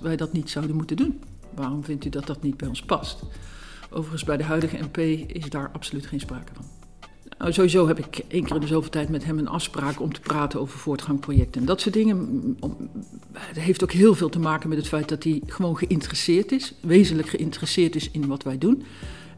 [0.00, 1.22] wij dat niet zouden moeten doen?
[1.54, 3.22] Waarom vindt u dat dat niet bij ons past?
[3.90, 4.98] Overigens, bij de huidige MP
[5.32, 6.77] is daar absoluut geen sprake van.
[7.38, 10.12] Nou, sowieso heb ik één keer in de zoveel tijd met hem een afspraak om
[10.12, 12.56] te praten over voortgangprojecten en dat soort dingen.
[13.32, 16.74] Het heeft ook heel veel te maken met het feit dat hij gewoon geïnteresseerd is,
[16.80, 18.82] wezenlijk geïnteresseerd is in wat wij doen.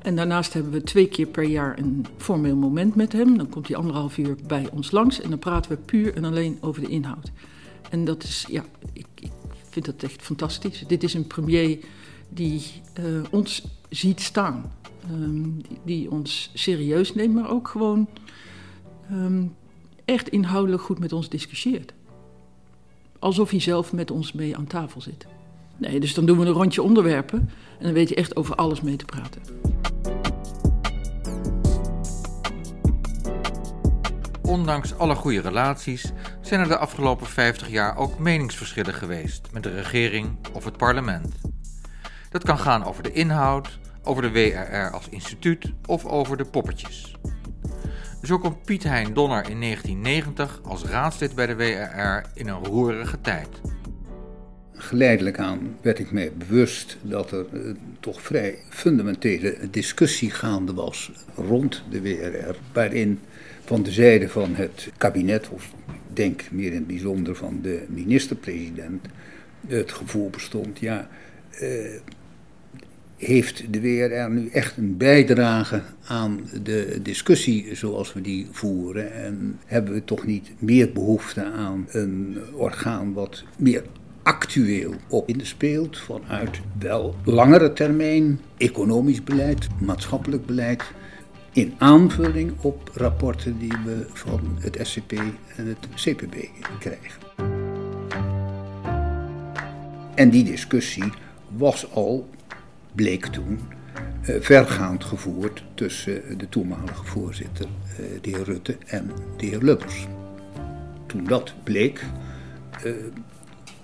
[0.03, 3.37] En daarnaast hebben we twee keer per jaar een formeel moment met hem.
[3.37, 6.59] Dan komt hij anderhalf uur bij ons langs en dan praten we puur en alleen
[6.61, 7.31] over de inhoud.
[7.91, 9.31] En dat is, ja, ik, ik
[9.71, 10.85] vind dat echt fantastisch.
[10.87, 11.79] Dit is een premier
[12.29, 12.63] die
[13.01, 14.73] uh, ons ziet staan.
[15.11, 18.09] Um, die, ons serieus neemt, maar ook gewoon
[19.13, 19.55] um,
[20.05, 21.93] echt inhoudelijk goed met ons discussieert.
[23.19, 25.27] Alsof hij zelf met ons mee aan tafel zit.
[25.77, 27.39] Nee, dus dan doen we een rondje onderwerpen
[27.79, 29.43] en dan weet je echt over alles mee te praten.
[34.43, 39.75] Ondanks alle goede relaties zijn er de afgelopen 50 jaar ook meningsverschillen geweest met de
[39.75, 41.35] regering of het parlement.
[42.31, 47.17] Dat kan gaan over de inhoud, over de WRR als instituut of over de poppetjes.
[48.23, 53.21] Zo komt Piet Hein Donner in 1990 als raadslid bij de WRR in een roerige
[53.21, 53.49] tijd.
[54.73, 61.13] Geleidelijk aan werd ik mij bewust dat er uh, toch vrij fundamentele discussie gaande was
[61.35, 63.21] rond de WRR, waarin
[63.65, 65.73] van de zijde van het kabinet, of
[66.13, 69.07] denk meer in het bijzonder van de minister-president,
[69.67, 71.09] het gevoel bestond, ja,
[71.63, 71.69] uh,
[73.21, 79.13] heeft de WRR nu echt een bijdrage aan de discussie zoals we die voeren?
[79.13, 83.83] En hebben we toch niet meer behoefte aan een orgaan wat meer
[84.23, 90.83] actueel op inspeelt vanuit wel langere termijn economisch beleid, maatschappelijk beleid,
[91.53, 95.13] in aanvulling op rapporten die we van het SCP
[95.57, 96.35] en het CPB
[96.79, 97.23] krijgen.
[100.15, 101.13] En die discussie
[101.57, 102.29] was al
[102.95, 103.61] bleek toen
[104.29, 110.07] uh, vergaand gevoerd tussen de toenmalige voorzitter, uh, de heer Rutte, en de heer Lubbers.
[111.07, 112.05] Toen dat bleek,
[112.85, 112.93] uh,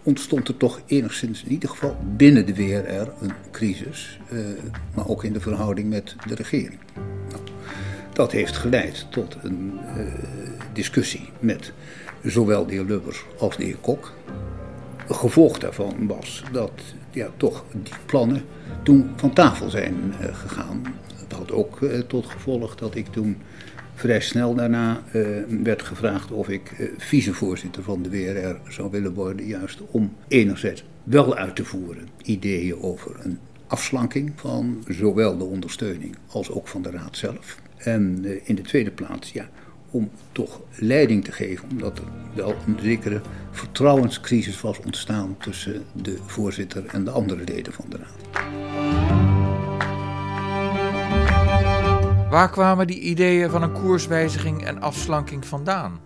[0.02, 4.18] ontstond er toch enigszins, in ieder geval binnen de WRR, een crisis,
[4.94, 6.78] maar ook in de verhouding met de regering.
[7.30, 7.42] Nou,
[8.12, 9.78] dat heeft geleid tot een
[10.72, 11.72] discussie met
[12.22, 14.12] zowel de heer Lubbers als de heer Kok.
[15.08, 16.80] Gevolg daarvan was dat
[17.16, 18.42] ja, toch die plannen
[18.82, 20.82] toen van tafel zijn uh, gegaan.
[21.28, 23.36] Dat had ook uh, tot gevolg dat ik toen
[23.94, 25.26] vrij snel daarna uh,
[25.62, 29.46] werd gevraagd of ik vicevoorzitter van de WRR zou willen worden.
[29.46, 36.16] Juist om enerzijds wel uit te voeren ideeën over een afslanking van zowel de ondersteuning
[36.26, 37.58] als ook van de raad zelf.
[37.76, 39.48] En in de tweede plaats, ja,
[39.90, 43.20] om toch leiding te geven, omdat er wel een zekere
[43.50, 48.44] vertrouwenscrisis was ontstaan tussen de voorzitter en de andere leden van de raad.
[52.30, 56.00] Waar kwamen die ideeën van een koerswijziging en afslanking vandaan?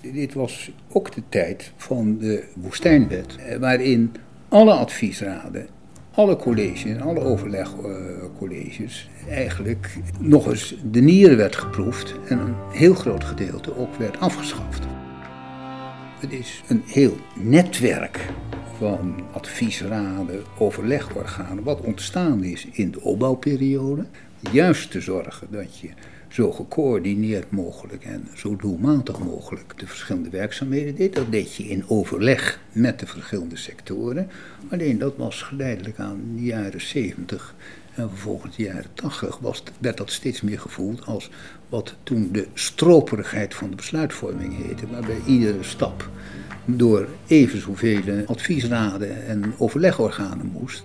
[0.00, 4.12] Dit was ook de tijd van de woestijnwet, eh, waarin
[4.48, 5.66] alle adviesraden
[6.14, 12.94] alle colleges en alle overlegcolleges eigenlijk nog eens de nieren werd geproefd en een heel
[12.94, 14.82] groot gedeelte ook werd afgeschaft.
[16.20, 18.26] Het is een heel netwerk
[18.78, 24.04] van adviesraden, overlegorganen, wat ontstaan is in de opbouwperiode.
[24.52, 25.88] Juist te zorgen dat je
[26.34, 31.14] zo gecoördineerd mogelijk en zo doelmatig mogelijk de verschillende werkzaamheden deed.
[31.14, 34.28] Dat deed je in overleg met de verschillende sectoren.
[34.70, 37.54] Alleen dat was geleidelijk aan de jaren 70
[37.94, 41.30] en vervolgens de jaren 80 was, werd dat steeds meer gevoeld als
[41.68, 46.10] wat toen de stroperigheid van de besluitvorming heette, waarbij iedere stap
[46.64, 50.84] door even zoveel adviesraden en overlegorganen moest.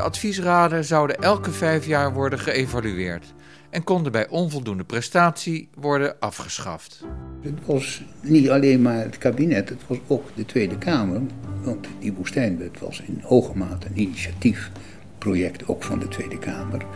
[0.00, 3.34] De adviesraden zouden elke vijf jaar worden geëvalueerd
[3.70, 7.04] en konden bij onvoldoende prestatie worden afgeschaft.
[7.42, 11.20] Het was niet alleen maar het kabinet, het was ook de Tweede Kamer.
[11.62, 16.86] Want die woestijnwet was in hoge mate een initiatiefproject ook van de Tweede Kamer.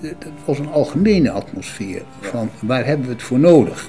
[0.00, 3.88] Het was een algemene atmosfeer van waar hebben we het voor nodig.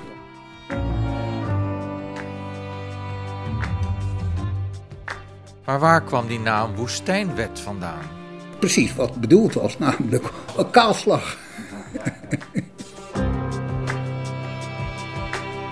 [5.65, 8.19] Maar waar kwam die naam Woestijnwet vandaan?
[8.61, 11.37] Precies wat bedoeld was, namelijk een kaalslag.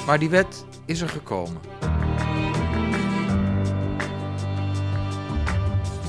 [0.05, 1.61] Maar die wet is er gekomen.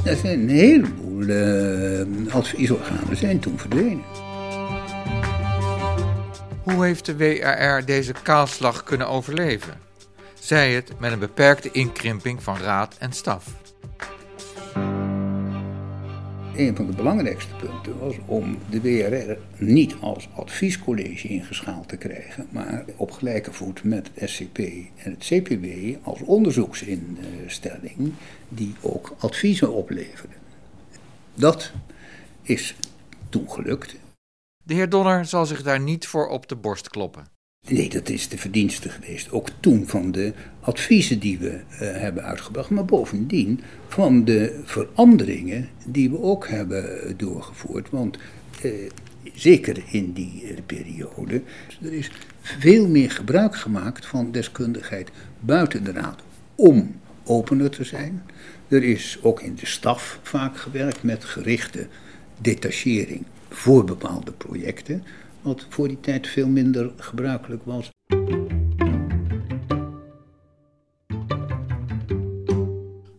[0.04, 4.04] Er zijn een heleboel uh, adviesorganen zijn toen verdwenen.
[6.62, 9.74] Hoe heeft de WRR deze kaalslag kunnen overleven?
[10.38, 13.44] Zij het met een beperkte inkrimping van raad en staf
[16.60, 22.46] een van de belangrijkste punten was om de WRR niet als adviescollege ingeschaald te krijgen,
[22.50, 24.58] maar op gelijke voet met het SCP
[24.96, 28.12] en het CPB als onderzoeksinstelling
[28.48, 30.34] die ook adviezen opleverde.
[31.34, 31.72] Dat
[32.42, 32.76] is
[33.28, 33.96] toen gelukt.
[34.64, 37.39] De heer Donner zal zich daar niet voor op de borst kloppen.
[37.68, 39.32] Nee, dat is de verdienste geweest.
[39.32, 42.70] Ook toen van de adviezen die we uh, hebben uitgebracht.
[42.70, 47.90] Maar bovendien van de veranderingen die we ook hebben doorgevoerd.
[47.90, 48.18] Want
[48.64, 48.72] uh,
[49.34, 51.42] zeker in die uh, periode.
[51.82, 56.22] Er is veel meer gebruik gemaakt van deskundigheid buiten de raad.
[56.54, 56.94] Om
[57.24, 58.22] opener te zijn.
[58.68, 61.86] Er is ook in de staf vaak gewerkt met gerichte
[62.40, 65.04] detachering voor bepaalde projecten
[65.42, 67.90] wat voor die tijd veel minder gebruikelijk was.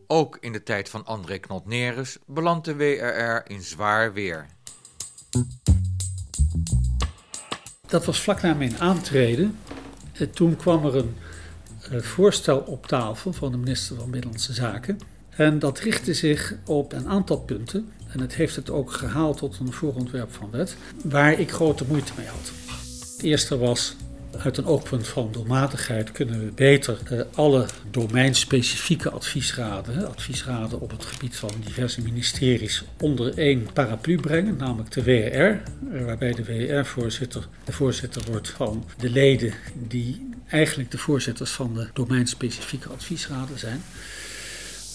[0.07, 4.45] Ook in de tijd van André Knot-Neres belandt de WRR in zwaar weer.
[7.87, 9.57] Dat was vlak na mijn aantreden.
[10.33, 11.15] Toen kwam er een
[11.91, 14.99] eh, voorstel op tafel van de minister van Binnenlandse Zaken.
[15.29, 19.57] En dat richtte zich op een aantal punten en het heeft het ook gehaald tot
[19.59, 22.51] een voorontwerp van wet, waar ik grote moeite mee had.
[23.15, 23.95] Het eerste was,
[24.37, 31.05] uit een oogpunt van doelmatigheid kunnen we beter eh, alle domeinspecifieke adviesraden, adviesraden op het
[31.05, 35.71] gebied van diverse ministeries, onder één paraplu brengen, namelijk de WR,
[36.05, 39.53] waarbij de WR-voorzitter de voorzitter wordt van de leden
[39.87, 43.81] die eigenlijk de voorzitters van de domeinspecifieke adviesraden zijn.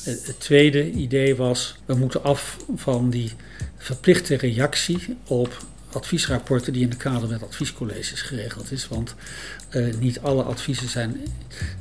[0.06, 3.32] Het tweede idee was, we moeten af van die
[3.76, 8.88] verplichte reactie op adviesrapporten die in de kader met adviescolleges geregeld is.
[8.88, 9.14] Want
[9.72, 11.20] uh, niet alle adviezen zijn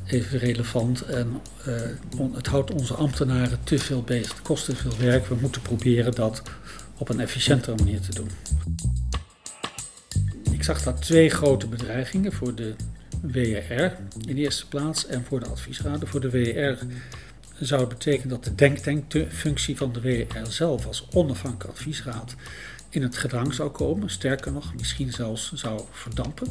[0.06, 4.32] even relevant en uh, het houdt onze ambtenaren te veel bezig.
[4.32, 5.26] Het kost te veel werk.
[5.26, 6.42] We moeten proberen dat
[6.98, 8.30] op een efficiëntere manier te doen.
[10.52, 12.76] Ik zag daar twee grote bedreigingen voor de
[13.22, 16.08] WRR in de eerste plaats en voor de adviesraden.
[16.08, 16.86] Voor de WRR
[17.60, 22.36] zou het betekenen dat de denktankfunctie van de WR zelf als onafhankelijke adviesraad
[22.96, 24.10] in het gedrang zou komen.
[24.10, 26.48] Sterker nog, misschien zelfs zou verdampen.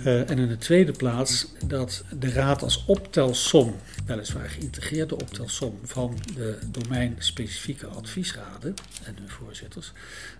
[0.00, 6.18] Uh, en in de tweede plaats dat de raad als optelsom, weliswaar geïntegreerde optelsom van
[6.34, 9.92] de domeinspecifieke adviesraden en hun voorzitters,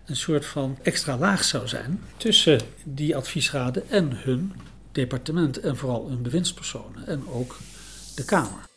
[0.06, 4.52] een soort van extra laag zou zijn tussen die adviesraden en hun
[4.92, 7.58] departement en vooral hun bewindspersonen en ook
[8.14, 8.72] de Kamer.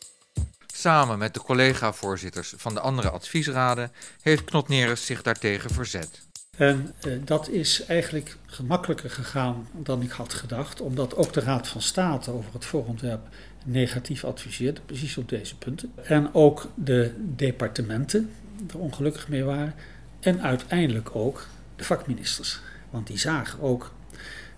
[0.78, 6.20] Samen met de collega-voorzitters van de andere adviesraden heeft Knotneres zich daartegen verzet.
[6.56, 11.68] En eh, dat is eigenlijk gemakkelijker gegaan dan ik had gedacht, omdat ook de Raad
[11.68, 13.28] van State over het voorontwerp
[13.64, 15.92] negatief adviseerde, precies op deze punten.
[16.02, 18.30] En ook de departementen
[18.68, 19.74] er ongelukkig mee waren.
[20.20, 22.60] En uiteindelijk ook de vakministers,
[22.90, 23.92] want die zagen ook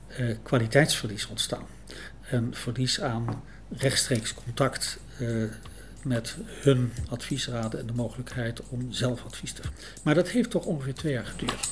[0.06, 1.66] eh, kwaliteitsverlies ontstaan.
[2.20, 5.44] En verlies aan rechtstreeks contact uh,
[6.05, 9.62] met hun adviesraden en de mogelijkheid om zelf advies te
[10.03, 11.68] Maar dat heeft toch ongeveer twee jaar geduurd.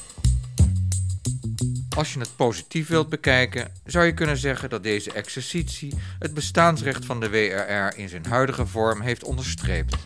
[1.96, 7.04] Als je het positief wilt bekijken, zou je kunnen zeggen dat deze exercitie het bestaansrecht
[7.04, 9.96] van de WRR in zijn huidige vorm heeft onderstreept.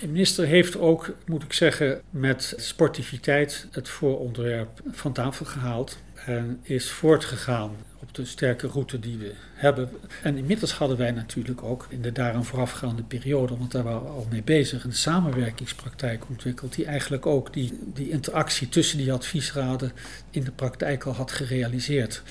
[0.00, 6.60] De minister heeft ook, moet ik zeggen, met sportiviteit het vooronderwerp van tafel gehaald en
[6.62, 7.76] is voortgegaan
[8.12, 9.90] de sterke route die we hebben.
[10.22, 14.08] En inmiddels hadden wij natuurlijk ook in de daaraan voorafgaande periode, want daar waren we
[14.08, 19.92] al mee bezig, een samenwerkingspraktijk ontwikkeld die eigenlijk ook die, die interactie tussen die adviesraden
[20.30, 22.22] in de praktijk al had gerealiseerd.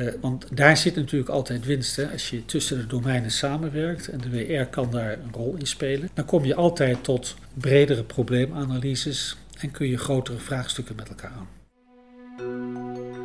[0.00, 1.96] Uh, want daar zit natuurlijk altijd winst.
[1.96, 2.10] Hè?
[2.10, 6.08] Als je tussen de domeinen samenwerkt en de WR kan daar een rol in spelen,
[6.14, 13.15] dan kom je altijd tot bredere probleemanalyses en kun je grotere vraagstukken met elkaar aan.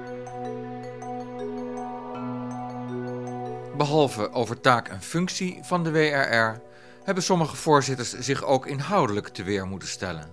[3.82, 6.62] Behalve over taak en functie van de WRR
[7.04, 10.30] hebben sommige voorzitters zich ook inhoudelijk te weer moeten stellen.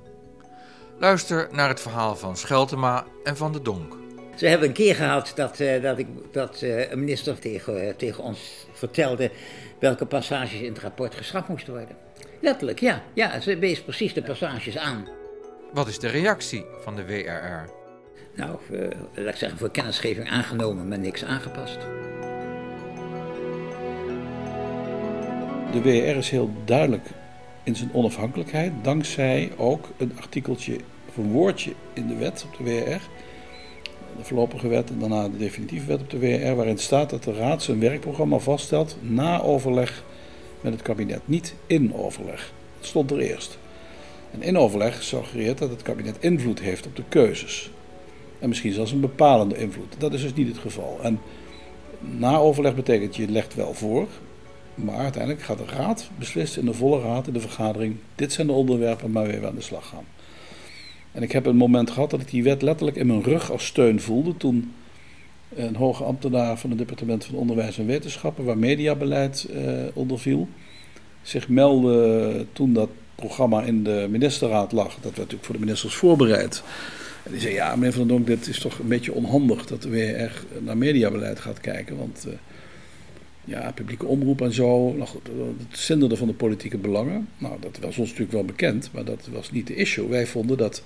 [0.98, 3.96] Luister naar het verhaal van Scheltema en van de Donk.
[4.36, 7.94] Ze hebben een keer gehad dat, uh, dat, ik, dat uh, een minister tegen, uh,
[7.94, 9.30] tegen ons vertelde
[9.78, 11.96] welke passages in het rapport geschrapt moesten worden.
[12.40, 13.02] Letterlijk, ja.
[13.14, 15.08] Ja, ze wees precies de passages aan.
[15.72, 17.70] Wat is de reactie van de WRR?
[18.34, 18.58] Nou,
[19.14, 21.78] laat ik zeggen, voor kennisgeving aangenomen, maar niks aangepast.
[25.72, 27.08] De WR is heel duidelijk
[27.62, 30.76] in zijn onafhankelijkheid, dankzij ook een artikeltje
[31.08, 33.00] of een woordje in de wet op de WR,
[34.16, 37.32] de voorlopige wet en daarna de definitieve wet op de WR, waarin staat dat de
[37.32, 40.04] Raad zijn werkprogramma vaststelt na overleg
[40.60, 42.52] met het kabinet, niet in overleg.
[42.78, 43.58] Het stond er eerst.
[44.30, 47.70] En in overleg suggereert dat het kabinet invloed heeft op de keuzes.
[48.38, 49.94] En misschien zelfs een bepalende invloed.
[49.98, 50.98] Dat is dus niet het geval.
[51.02, 51.20] En
[52.00, 54.06] na overleg betekent je legt wel voor,
[54.84, 58.46] maar uiteindelijk gaat de raad beslissen in de volle raad in de vergadering: dit zijn
[58.46, 60.04] de onderwerpen waarmee we aan de slag gaan.
[61.12, 63.66] En ik heb een moment gehad dat ik die wet letterlijk in mijn rug als
[63.66, 64.72] steun voelde toen
[65.54, 70.48] een hoge ambtenaar van het departement van Onderwijs en Wetenschappen, waar mediabeleid eh, onder viel,
[71.22, 74.94] zich meldde toen dat programma in de ministerraad lag.
[74.94, 76.62] Dat werd natuurlijk voor de ministers voorbereid.
[77.22, 79.82] En die zei: Ja, meneer Van der Donk, dit is toch een beetje onhandig dat
[79.82, 81.96] de WR naar mediabeleid gaat kijken.
[81.96, 82.24] Want.
[82.26, 82.32] Uh,
[83.48, 84.92] ja, publieke omroep en zo.
[84.92, 85.08] Nou,
[85.68, 87.28] het zinderde van de politieke belangen.
[87.38, 90.08] Nou, dat was ons natuurlijk wel bekend, maar dat was niet de issue.
[90.08, 90.82] Wij vonden dat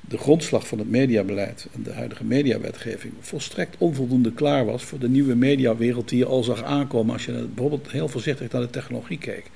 [0.00, 5.08] de grondslag van het mediabeleid en de huidige mediawetgeving volstrekt onvoldoende klaar was voor de
[5.08, 9.18] nieuwe mediawereld die je al zag aankomen als je bijvoorbeeld heel voorzichtig naar de technologie
[9.18, 9.50] keek.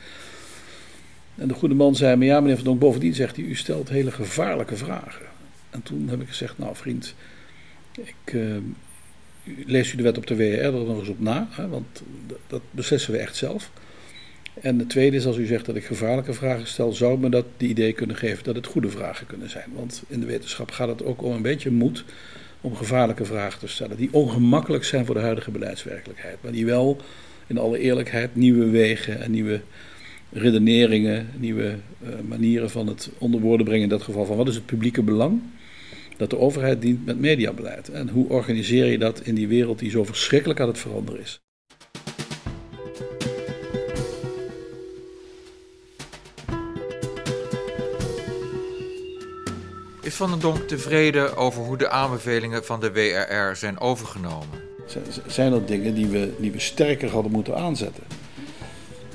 [1.34, 3.88] En de goede man zei me, ja meneer Van Donk, bovendien zegt hij, u stelt
[3.88, 5.26] hele gevaarlijke vragen.
[5.70, 7.14] En toen heb ik gezegd, nou vriend,
[7.98, 8.56] ik, uh,
[9.44, 12.02] leest u de wet op de WR er nog eens op na, hè, want
[12.46, 13.70] dat beslissen we echt zelf.
[14.60, 17.44] En de tweede is, als u zegt dat ik gevaarlijke vragen stel, zou me dat
[17.56, 19.68] die idee kunnen geven dat het goede vragen kunnen zijn.
[19.74, 22.04] Want in de wetenschap gaat het ook om een beetje moed
[22.60, 27.00] om gevaarlijke vragen te stellen, die ongemakkelijk zijn voor de huidige beleidswerkelijkheid, maar die wel
[27.46, 29.60] in alle eerlijkheid nieuwe wegen en nieuwe
[30.32, 34.54] redeneringen, nieuwe uh, manieren van het onder woorden brengen in dat geval van wat is
[34.54, 35.40] het publieke belang
[36.22, 37.88] dat de overheid dient met mediabeleid.
[37.88, 41.40] En hoe organiseer je dat in die wereld die zo verschrikkelijk aan het veranderen is?
[50.02, 54.60] Is Van den Donk tevreden over hoe de aanbevelingen van de WRR zijn overgenomen?
[55.26, 58.04] Zijn er dingen die we, die we sterker hadden moeten aanzetten?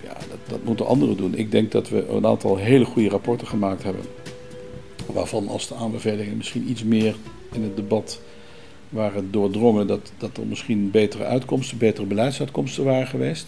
[0.03, 1.35] Ja, dat, dat moeten anderen doen.
[1.35, 4.01] Ik denk dat we een aantal hele goede rapporten gemaakt hebben
[5.13, 7.15] waarvan als de aanbevelingen misschien iets meer
[7.51, 8.21] in het debat
[8.89, 13.47] waren doordrongen, dat, dat er misschien betere uitkomsten, betere beleidsuitkomsten waren geweest.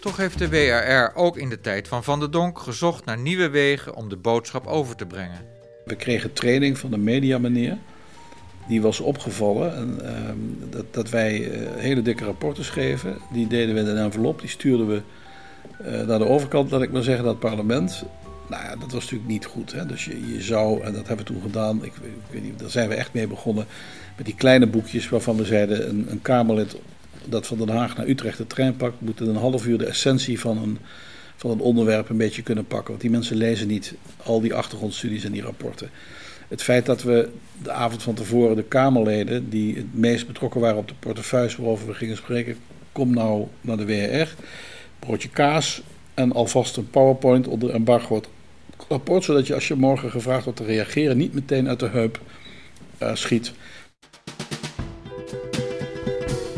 [0.00, 3.48] Toch heeft de WRR ook in de tijd van Van der Donk gezocht naar nieuwe
[3.48, 5.46] wegen om de boodschap over te brengen.
[5.84, 7.78] We kregen training van de mediameneer.
[8.68, 13.18] Die was opgevallen en, uh, dat, dat wij uh, hele dikke rapporten schreven.
[13.32, 15.02] Die deden we in een envelop, die stuurden we
[16.06, 18.04] naar de overkant, laat ik maar zeggen, dat het parlement.
[18.48, 19.72] Nou ja, dat was natuurlijk niet goed.
[19.72, 19.86] Hè?
[19.86, 22.70] Dus je, je zou, en dat hebben we toen gedaan, ik, ik, weet niet, daar
[22.70, 23.66] zijn we echt mee begonnen.
[24.16, 26.76] Met die kleine boekjes waarvan we zeiden: een, een Kamerlid
[27.24, 29.86] dat van Den Haag naar Utrecht de trein pakt, moet in een half uur de
[29.86, 30.78] essentie van een,
[31.36, 32.88] van een onderwerp een beetje kunnen pakken.
[32.88, 35.90] Want die mensen lezen niet al die achtergrondstudies en die rapporten.
[36.48, 37.28] Het feit dat we
[37.62, 41.86] de avond van tevoren de Kamerleden, die het meest betrokken waren op de portefeuille waarover
[41.86, 42.56] we gingen spreken,
[42.92, 44.28] kom nou naar de WR
[45.04, 45.82] broodje kaas
[46.14, 48.20] en alvast een PowerPoint onder embargo
[48.88, 52.20] rapport, zodat je als je morgen gevraagd wordt te reageren niet meteen uit de heup
[53.02, 53.52] uh, schiet.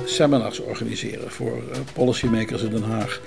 [0.05, 3.21] Seminars organiseren voor uh, policymakers in Den Haag.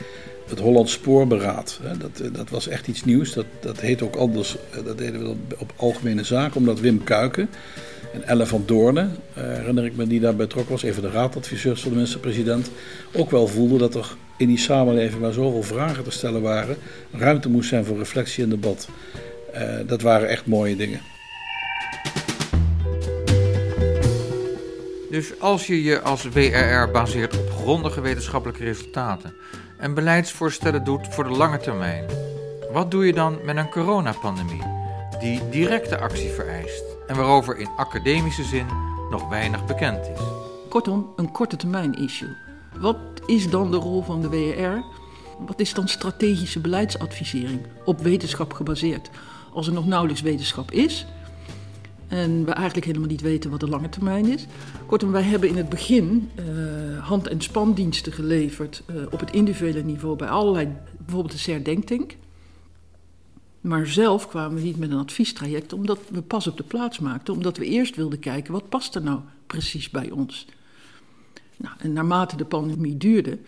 [0.48, 3.34] Het Hollands Spoorberaad, hè, dat, eh, dat was echt iets nieuws.
[3.34, 4.56] Dat, dat heet ook anders,
[4.86, 7.50] dat deden we op algemene zaken, omdat Wim Kuiken,
[8.14, 11.82] En Elle van Doornen, uh, herinner ik me, die daarbij betrokken was, even de raadadviseurs
[11.82, 12.72] van de minister-president,
[13.14, 16.78] ook wel voelde dat er in die samenleving waar zoveel vragen te stellen waren,
[17.12, 18.88] ruimte moest zijn voor reflectie en debat.
[19.56, 21.00] Uh, dat waren echt mooie dingen.
[25.10, 29.34] Dus als je je als WRR baseert op grondige wetenschappelijke resultaten
[29.78, 32.06] en beleidsvoorstellen doet voor de lange termijn,
[32.72, 34.64] wat doe je dan met een coronapandemie
[35.20, 38.66] die directe actie vereist en waarover in academische zin
[39.10, 40.20] nog weinig bekend is?
[40.70, 42.36] Kortom, een korte termijn issue.
[42.80, 44.84] Wat is dan de rol van de WRR?
[45.46, 49.10] Wat is dan strategische beleidsadvisering op wetenschap gebaseerd?
[49.54, 51.06] Als er nog nauwelijks wetenschap is,
[52.08, 54.46] en we eigenlijk helemaal niet weten wat de lange termijn is.
[54.86, 59.84] Kortom, wij hebben in het begin uh, hand- en spandiensten geleverd uh, op het individuele
[59.84, 62.16] niveau bij allerlei, bijvoorbeeld de CER Denktank.
[63.62, 67.34] Maar zelf kwamen we niet met een adviestraject omdat we pas op de plaats maakten.
[67.34, 70.48] Omdat we eerst wilden kijken wat past er nou precies bij ons.
[71.58, 73.40] Nou, en naarmate de pandemie duurde,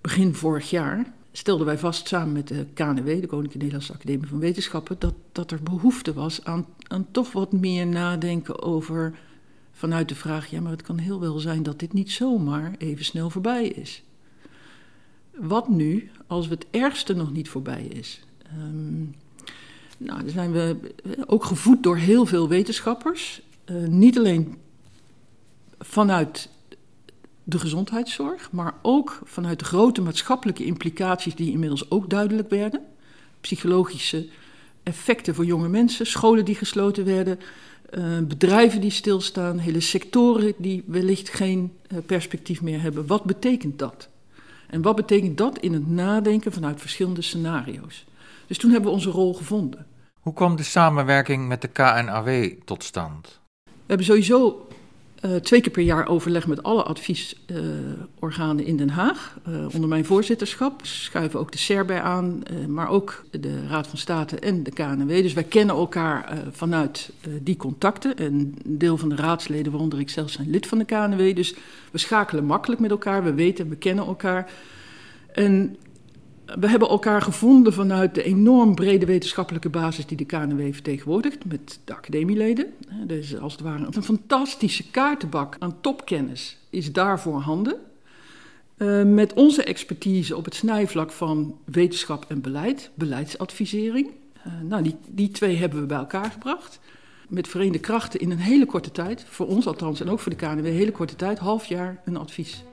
[0.00, 4.38] begin vorig jaar, stelden wij vast samen met de KNW, de Koninklijke Nederlandse Academie van
[4.38, 9.18] Wetenschappen, dat, dat er behoefte was aan, aan toch wat meer nadenken over
[9.72, 13.04] vanuit de vraag: ja, maar het kan heel wel zijn dat dit niet zomaar even
[13.04, 14.02] snel voorbij is.
[15.36, 18.20] Wat nu als het ergste nog niet voorbij is?
[18.56, 19.14] Um,
[20.04, 20.76] nou, dan zijn we
[21.26, 23.42] ook gevoed door heel veel wetenschappers.
[23.66, 24.56] Uh, niet alleen
[25.78, 26.48] vanuit
[27.44, 32.80] de gezondheidszorg, maar ook vanuit de grote maatschappelijke implicaties die inmiddels ook duidelijk werden.
[33.40, 34.26] Psychologische
[34.82, 37.38] effecten voor jonge mensen, scholen die gesloten werden,
[37.90, 41.72] uh, bedrijven die stilstaan, hele sectoren die wellicht geen
[42.06, 43.06] perspectief meer hebben.
[43.06, 44.08] Wat betekent dat?
[44.66, 48.04] En wat betekent dat in het nadenken vanuit verschillende scenario's?
[48.46, 49.86] Dus toen hebben we onze rol gevonden.
[50.22, 53.40] Hoe kwam de samenwerking met de KNAW tot stand?
[53.64, 54.68] We hebben sowieso
[55.20, 59.38] uh, twee keer per jaar overleg met alle adviesorganen in Den Haag.
[59.48, 63.98] Uh, onder mijn voorzitterschap schuiven ook de SER bij aan, maar ook de Raad van
[63.98, 65.08] State en de KNW.
[65.08, 68.16] Dus wij kennen elkaar vanuit die contacten.
[68.16, 68.32] En
[68.64, 71.36] een deel van de raadsleden, waaronder ik zelf, zijn lid van de KNW.
[71.36, 71.54] Dus
[71.90, 74.50] we schakelen makkelijk met elkaar, we weten, we kennen elkaar.
[75.32, 75.76] En
[76.60, 81.80] we hebben elkaar gevonden vanuit de enorm brede wetenschappelijke basis die de KNW vertegenwoordigt met
[81.84, 82.66] de academieleden.
[83.06, 87.76] Dus als het ware een fantastische kaartenbak aan topkennis is daar voorhanden.
[88.76, 94.10] Uh, met onze expertise op het snijvlak van wetenschap en beleid, beleidsadvisering.
[94.46, 96.80] Uh, nou, die, die twee hebben we bij elkaar gebracht.
[97.28, 100.38] Met verenigde krachten in een hele korte tijd, voor ons althans en ook voor de
[100.38, 102.64] KNW, een hele korte tijd, half jaar een advies.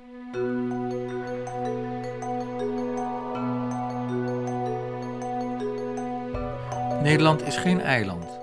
[7.02, 8.40] Nederland is geen eiland.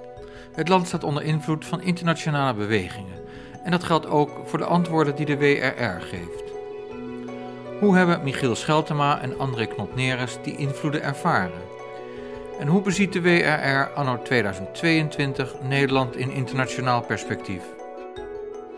[0.54, 3.14] Het land staat onder invloed van internationale bewegingen.
[3.64, 6.44] En dat geldt ook voor de antwoorden die de WRR geeft.
[7.80, 11.60] Hoe hebben Michiel Scheltema en André Knopneres die invloeden ervaren?
[12.60, 17.62] En hoe beziet de WRR anno 2022 Nederland in internationaal perspectief?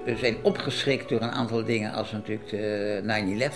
[0.05, 3.51] We zijn opgeschrikt door een aantal dingen als natuurlijk de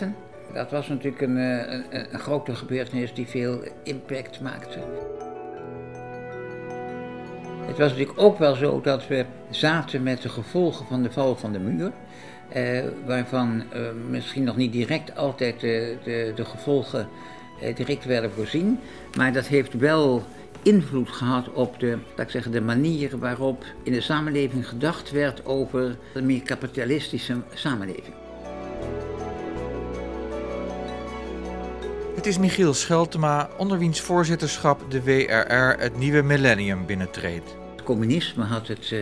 [0.49, 0.53] 9-11.
[0.53, 4.79] Dat was natuurlijk een, een, een grote gebeurtenis die veel impact maakte.
[7.67, 11.37] Het was natuurlijk ook wel zo dat we zaten met de gevolgen van de val
[11.37, 11.93] van de muur.
[12.49, 17.09] Eh, waarvan eh, misschien nog niet direct altijd de, de, de gevolgen
[17.61, 18.79] eh, direct werden voorzien.
[19.17, 20.23] Maar dat heeft wel
[20.63, 25.47] invloed gehad op de, laat ik zeggen, de manier waarop in de samenleving gedacht werd
[25.47, 28.22] over een meer kapitalistische samenleving.
[32.23, 37.57] Het is Michiel Scheltema, onder wiens voorzitterschap de WRR het nieuwe millennium binnentreedt.
[37.71, 39.01] Het communisme had het uh,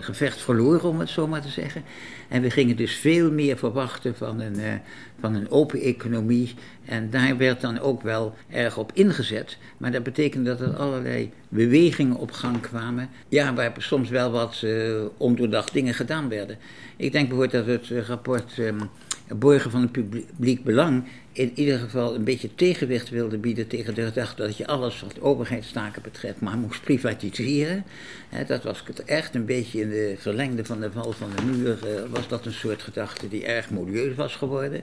[0.00, 1.82] gevecht verloren, om het zo maar te zeggen.
[2.28, 4.72] En we gingen dus veel meer verwachten van een, uh,
[5.20, 6.54] van een open economie.
[6.84, 9.58] En daar werd dan ook wel erg op ingezet.
[9.76, 13.08] Maar dat betekende dat er allerlei bewegingen op gang kwamen.
[13.28, 16.58] Ja, waar soms wel wat uh, ondoordacht dingen gedaan werden.
[16.96, 18.78] Ik denk bijvoorbeeld dat het rapport um,
[19.28, 24.04] Borgen van het Publiek Belang in ieder geval een beetje tegenwicht wilde bieden tegen de
[24.04, 27.84] gedachte dat je alles wat overheidstaken betreft maar moest privatiseren.
[28.46, 31.78] dat was echt een beetje in de verlengde van de val van de muur,
[32.10, 34.82] was dat een soort gedachte die erg modieus was geworden.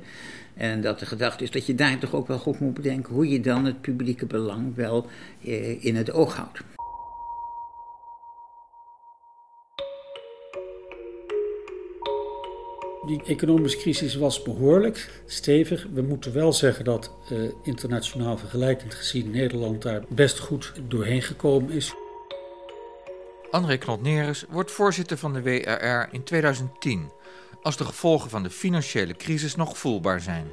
[0.53, 3.29] En dat de gedachte is dat je daar toch ook wel goed moet bedenken hoe
[3.29, 5.07] je dan het publieke belang wel
[5.79, 6.59] in het oog houdt.
[13.09, 15.87] Die economische crisis was behoorlijk stevig.
[15.93, 21.71] We moeten wel zeggen dat uh, internationaal vergelijkend gezien Nederland daar best goed doorheen gekomen
[21.71, 21.93] is.
[23.51, 27.11] André Knot-Neres wordt voorzitter van de WRR in 2010,
[27.61, 30.45] als de gevolgen van de financiële crisis nog voelbaar zijn.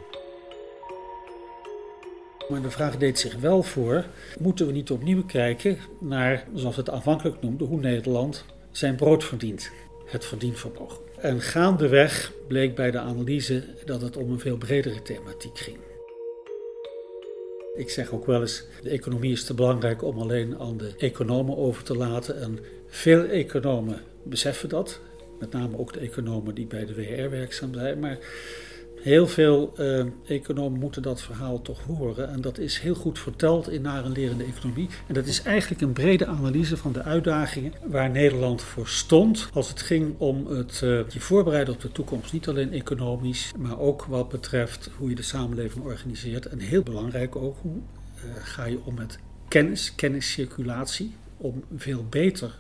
[2.49, 4.05] Maar de vraag deed zich wel voor:
[4.39, 9.25] moeten we niet opnieuw kijken naar, zoals we het aanvankelijk noemden, hoe Nederland zijn brood
[9.25, 9.71] verdient,
[10.07, 10.99] het verdienvermogen.
[11.27, 15.77] En gaandeweg bleek bij de analyse dat het om een veel bredere thematiek ging.
[17.75, 21.57] Ik zeg ook wel eens: de economie is te belangrijk om alleen aan de economen
[21.57, 22.41] over te laten.
[22.41, 25.01] En veel economen beseffen dat,
[25.39, 27.99] met name ook de economen die bij de WR werkzaam zijn.
[27.99, 28.19] Maar
[29.07, 32.29] heel veel uh, economen moeten dat verhaal toch horen.
[32.29, 34.89] En dat is heel goed verteld in Naar een lerende economie.
[35.07, 39.49] En dat is eigenlijk een brede analyse van de uitdagingen waar Nederland voor stond.
[39.53, 42.33] Als het ging om het uh, je voorbereiden op de toekomst.
[42.33, 46.47] Niet alleen economisch, maar ook wat betreft hoe je de samenleving organiseert.
[46.47, 51.15] En heel belangrijk ook, hoe uh, ga je om met kennis, kenniscirculatie.
[51.37, 52.59] Om veel beter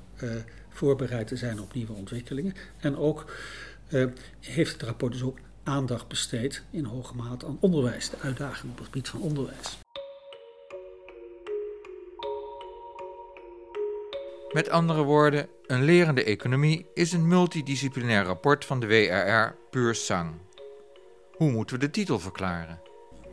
[0.69, 2.55] voorbereid te zijn op nieuwe ontwikkelingen.
[2.79, 3.33] En ook
[4.41, 8.79] heeft het rapport dus ook aandacht besteed in hoge mate aan onderwijs, de uitdaging op
[8.79, 9.79] het gebied van onderwijs.
[14.53, 20.35] Met andere woorden, een lerende economie is een multidisciplinair rapport van de WRR puur sang.
[21.37, 22.81] Hoe moeten we de titel verklaren?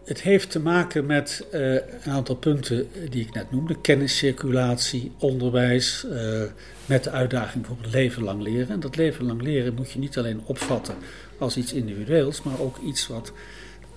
[0.04, 6.06] Het heeft te maken met uh, een aantal punten die ik net noemde: kenniscirculatie, onderwijs,
[6.10, 6.44] uh,
[6.86, 8.70] met de uitdaging bijvoorbeeld leven lang leren.
[8.70, 10.96] En dat leven lang leren moet je niet alleen opvatten
[11.44, 13.32] als iets individueels, maar ook iets wat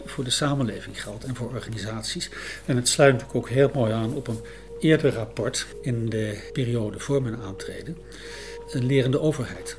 [0.05, 2.31] voor de samenleving geldt en voor organisaties.
[2.65, 4.41] En het sluit natuurlijk ook heel mooi aan op een
[4.81, 7.97] eerder rapport in de periode voor mijn aantreden,
[8.71, 9.77] een lerende overheid.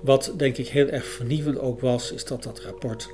[0.00, 3.08] Wat denk ik heel erg vernieuwend ook was, is dat dat rapport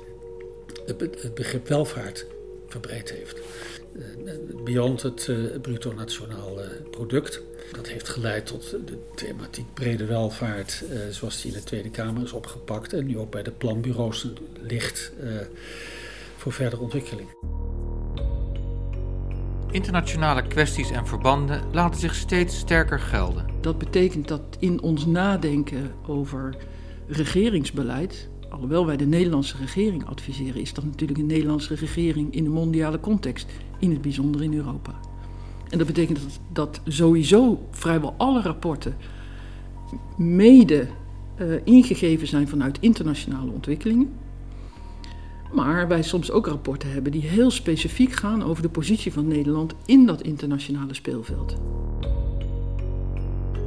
[0.85, 2.25] het begrip welvaart
[2.67, 3.39] verbreed heeft.
[3.95, 6.57] Eh, beyond het uh, bruto nationaal
[6.91, 7.41] product.
[7.73, 12.23] Dat heeft geleid tot de thematiek brede welvaart, uh, zoals die in de Tweede Kamer
[12.23, 14.27] is opgepakt en nu ook bij de planbureaus
[14.61, 15.11] ligt
[16.37, 17.27] voor verdere ontwikkeling.
[19.71, 23.45] Internationale kwesties en verbanden laten zich steeds sterker gelden.
[23.61, 26.55] Dat betekent dat in ons nadenken over
[27.07, 32.51] regeringsbeleid alhoewel wij de Nederlandse regering adviseren, is dat natuurlijk een Nederlandse regering in een
[32.51, 34.99] mondiale context, in het bijzonder in Europa.
[35.73, 38.95] En dat betekent dat, dat sowieso vrijwel alle rapporten
[40.17, 40.87] mede
[41.41, 44.13] uh, ingegeven zijn vanuit internationale ontwikkelingen.
[45.53, 49.73] Maar wij soms ook rapporten hebben die heel specifiek gaan over de positie van Nederland
[49.85, 51.55] in dat internationale speelveld.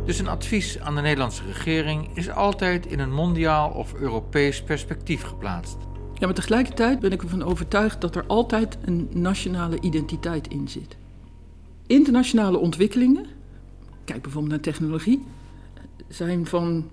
[0.04, 5.22] Dus een advies aan de Nederlandse regering is altijd in een mondiaal of Europees perspectief
[5.22, 5.76] geplaatst.
[6.14, 10.96] Ja, maar tegelijkertijd ben ik ervan overtuigd dat er altijd een nationale identiteit in zit.
[11.86, 13.26] Internationale ontwikkelingen,
[14.04, 15.24] kijk bijvoorbeeld naar technologie,
[16.08, 16.90] zijn van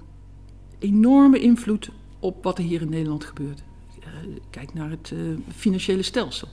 [0.79, 1.89] enorme invloed
[2.19, 3.63] op wat er hier in Nederland gebeurt.
[3.99, 4.09] Eh,
[4.49, 6.47] kijk naar het uh, financiële stelsel.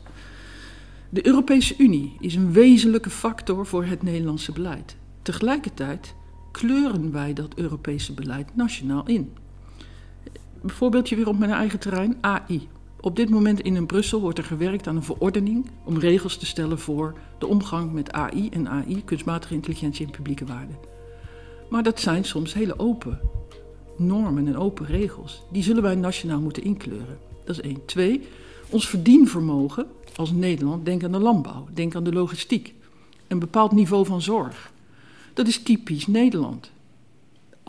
[1.09, 4.97] De Europese Unie is een wezenlijke factor voor het Nederlandse beleid.
[5.23, 6.15] Tegelijkertijd
[6.51, 9.33] kleuren wij dat Europese beleid nationaal in.
[10.61, 12.69] Bijvoorbeeld weer op mijn eigen terrein, AI.
[13.01, 16.79] Op dit moment in Brussel wordt er gewerkt aan een verordening om regels te stellen
[16.79, 20.77] voor de omgang met AI en AI, kunstmatige intelligentie en publieke waarden.
[21.69, 23.21] Maar dat zijn soms hele open
[23.97, 25.43] normen en open regels.
[25.53, 27.19] Die zullen wij nationaal moeten inkleuren.
[27.45, 27.85] Dat is één.
[27.85, 28.23] Twee,
[28.69, 29.87] ons verdienvermogen
[30.17, 32.75] als Nederland, denk aan de landbouw, denk aan de logistiek.
[33.29, 34.73] Een bepaald niveau van zorg.
[35.35, 36.71] Dat is typisch Nederland.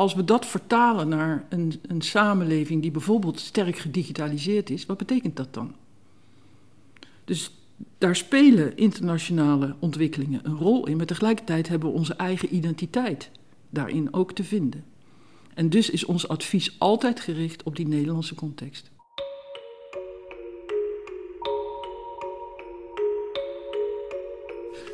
[0.01, 5.35] Als we dat vertalen naar een, een samenleving die bijvoorbeeld sterk gedigitaliseerd is, wat betekent
[5.35, 5.75] dat dan?
[7.25, 7.51] Dus
[7.97, 13.31] daar spelen internationale ontwikkelingen een rol in, maar tegelijkertijd hebben we onze eigen identiteit
[13.69, 14.83] daarin ook te vinden.
[15.53, 18.91] En dus is ons advies altijd gericht op die Nederlandse context.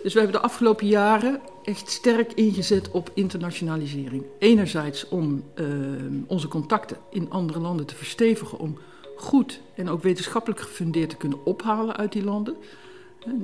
[0.04, 4.24] Dus we hebben de afgelopen jaren echt sterk ingezet op internationalisering.
[4.40, 5.68] Enerzijds om uh,
[6.28, 8.78] onze contacten in andere landen te verstevigen, om
[9.16, 12.56] goed en ook wetenschappelijk gefundeerd te kunnen ophalen uit die landen.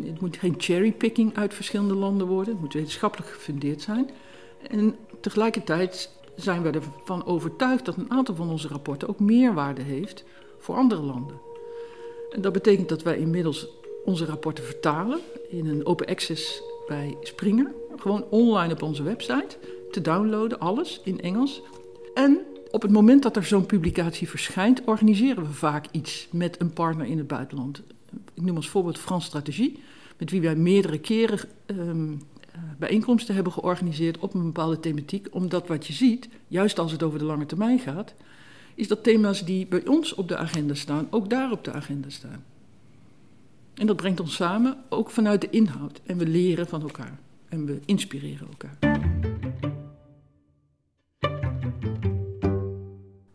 [0.06, 4.10] Het moet geen cherrypicking uit verschillende landen worden, het moet wetenschappelijk gefundeerd zijn.
[4.68, 10.24] En tegelijkertijd zijn we ervan overtuigd dat een aantal van onze rapporten ook meerwaarde heeft
[10.60, 11.40] voor andere landen.
[12.32, 13.68] En dat betekent dat wij inmiddels
[14.06, 15.20] onze rapporten vertalen
[15.50, 17.72] in een open access bij Springer.
[17.98, 19.58] Gewoon online op onze website
[19.92, 21.62] te downloaden, alles in Engels.
[22.14, 22.40] En
[22.72, 27.06] op het moment dat er zo'n publicatie verschijnt, organiseren we vaak iets met een partner
[27.06, 27.82] in het buitenland.
[28.34, 29.80] Ik noem als voorbeeld Frans Strategie,
[30.18, 32.22] met wie wij meerdere keren um,
[32.78, 37.20] bijeenkomsten hebben georganiseerd op een bepaalde thematiek, omdat wat je ziet, juist als het over
[37.20, 38.14] de lange termijn gaat,
[38.76, 42.10] is dat thema's die bij ons op de agenda staan, ook daar op de agenda
[42.10, 42.44] staan.
[43.76, 46.02] En dat brengt ons samen, ook vanuit de inhoud.
[46.06, 47.20] En we leren van elkaar.
[47.50, 49.02] En we inspireren elkaar.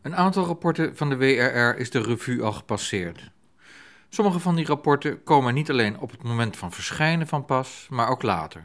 [0.03, 3.31] Een aantal rapporten van de WRR is de revue al gepasseerd.
[4.09, 8.09] Sommige van die rapporten komen niet alleen op het moment van verschijnen van pas, maar
[8.09, 8.65] ook later.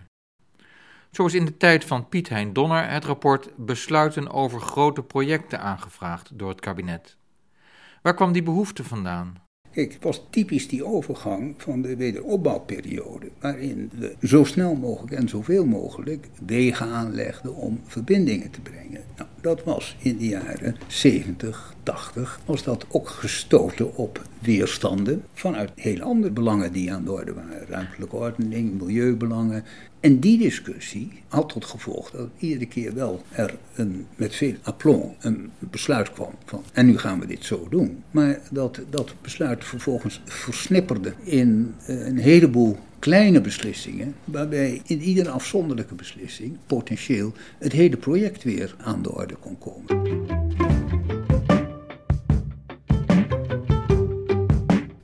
[1.11, 5.61] Zo is in de tijd van Piet Hein Donner het rapport Besluiten over grote projecten
[5.61, 7.17] aangevraagd door het kabinet.
[8.01, 9.42] Waar kwam die behoefte vandaan?
[9.73, 15.29] Kijk, het was typisch die overgang van de wederopbouwperiode, waarin we zo snel mogelijk en
[15.29, 19.01] zoveel mogelijk wegen aanlegden om verbindingen te brengen.
[19.17, 25.71] Nou, dat was in de jaren 70, 80, was dat ook gestoten op weerstanden vanuit
[25.75, 27.67] heel andere belangen die aan de orde waren.
[27.67, 29.63] Ruimtelijke ordening, milieubelangen.
[30.03, 35.15] En die discussie had tot gevolg dat iedere keer wel er een, met veel aplomb
[35.19, 38.03] een besluit kwam van en nu gaan we dit zo doen.
[38.11, 45.29] Maar dat dat besluit vervolgens versnipperde in eh, een heleboel kleine beslissingen, waarbij in iedere
[45.29, 50.62] afzonderlijke beslissing potentieel het hele project weer aan de orde kon komen.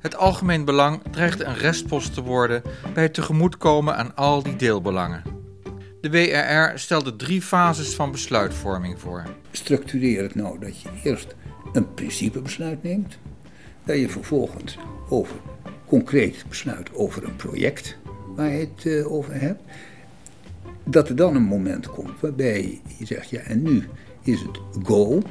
[0.09, 2.61] Het algemeen belang dreigt een restpost te worden
[2.93, 5.23] bij het tegemoetkomen aan al die deelbelangen.
[6.01, 9.23] De WRR stelde drie fases van besluitvorming voor.
[9.51, 11.35] Structureer het nou dat je eerst
[11.73, 13.17] een principebesluit neemt,
[13.85, 14.77] dat je vervolgens
[15.09, 15.35] over
[15.85, 17.97] concreet besluit over een project
[18.35, 19.61] waar je het uh, over hebt.
[20.85, 23.87] Dat er dan een moment komt waarbij je zegt, ja en nu
[24.23, 25.21] is het go.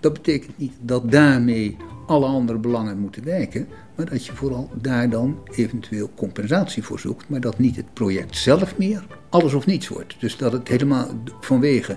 [0.00, 1.76] Dat betekent niet dat daarmee
[2.12, 7.28] alle andere belangen moeten wijken, maar dat je vooral daar dan eventueel compensatie voor zoekt,
[7.28, 10.16] maar dat niet het project zelf meer alles of niets wordt.
[10.18, 11.08] Dus dat het helemaal
[11.40, 11.96] vanwege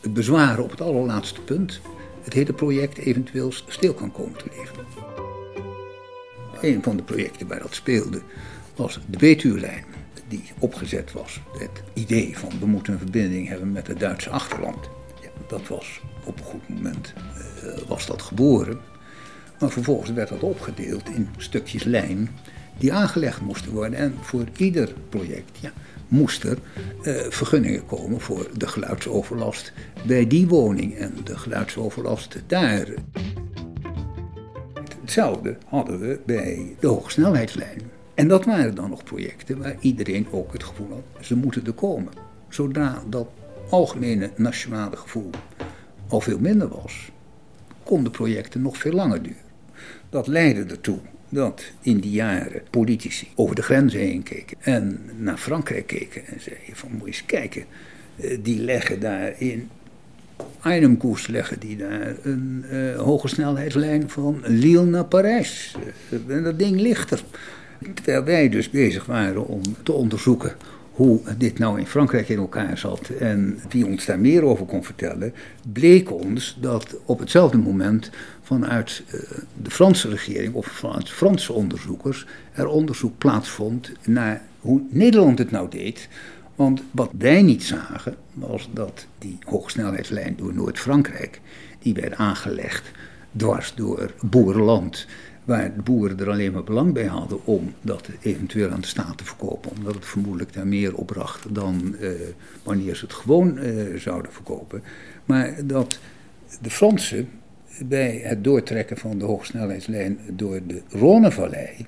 [0.00, 1.80] het bezwaren op het allerlaatste punt
[2.22, 4.84] het hele project eventueel stil kan komen te liggen.
[6.60, 8.22] Een van de projecten waar dat speelde
[8.76, 9.84] was de Betuurlijn,
[10.28, 11.40] die opgezet was.
[11.58, 14.88] Het idee van we moeten een verbinding hebben met het Duitse achterland.
[15.22, 17.14] Ja, dat was op een goed moment
[17.64, 18.80] uh, was dat geboren.
[19.60, 22.28] Maar vervolgens werd dat opgedeeld in stukjes lijn
[22.78, 23.98] die aangelegd moesten worden.
[23.98, 25.72] En voor ieder project ja,
[26.08, 26.58] moest er
[27.02, 29.72] uh, vergunningen komen voor de geluidsoverlast
[30.06, 32.88] bij die woning en de geluidsoverlast daar.
[35.00, 37.80] Hetzelfde hadden we bij de hogesnelheidslijn.
[38.14, 41.72] En dat waren dan nog projecten waar iedereen ook het gevoel had, ze moeten er
[41.72, 42.12] komen.
[42.48, 43.28] Zodra dat
[43.70, 45.30] algemene nationale gevoel
[46.08, 47.10] al veel minder was,
[47.82, 49.49] konden projecten nog veel langer duren.
[50.10, 50.98] Dat leidde ertoe
[51.28, 56.40] dat in die jaren politici over de grenzen heen keken en naar Frankrijk keken en
[56.40, 57.64] zeiden van moet je eens kijken,
[58.16, 59.68] eh, die leggen daar in
[60.60, 65.76] Arnhem-koers leggen die daar een uh, hoge snelheidslijn van Lille naar Parijs.
[66.10, 67.22] Uh, en dat ding ligt er.
[67.94, 70.52] Terwijl wij dus bezig waren om te onderzoeken
[70.92, 74.84] hoe dit nou in Frankrijk in elkaar zat en wie ons daar meer over kon
[74.84, 75.34] vertellen,
[75.72, 78.10] bleek ons dat op hetzelfde moment
[78.50, 79.20] vanuit eh,
[79.62, 85.70] de Franse regering of vanuit Franse onderzoekers er onderzoek plaatsvond naar hoe Nederland het nou
[85.70, 86.08] deed.
[86.54, 91.40] Want wat wij niet zagen was dat die hoogsnelheidslijn door Noord-Frankrijk,
[91.78, 92.90] die werd aangelegd
[93.36, 95.06] dwars door boerenland
[95.44, 99.18] waar de boeren er alleen maar belang bij hadden om dat eventueel aan de staat
[99.18, 99.70] te verkopen.
[99.70, 102.10] Omdat het vermoedelijk daar meer opbracht dan uh,
[102.62, 104.82] wanneer ze het gewoon uh, zouden verkopen.
[105.24, 105.98] Maar dat
[106.60, 107.28] de Fransen
[107.84, 111.86] bij het doortrekken van de hoogsnelheidslijn door de Rhônevallei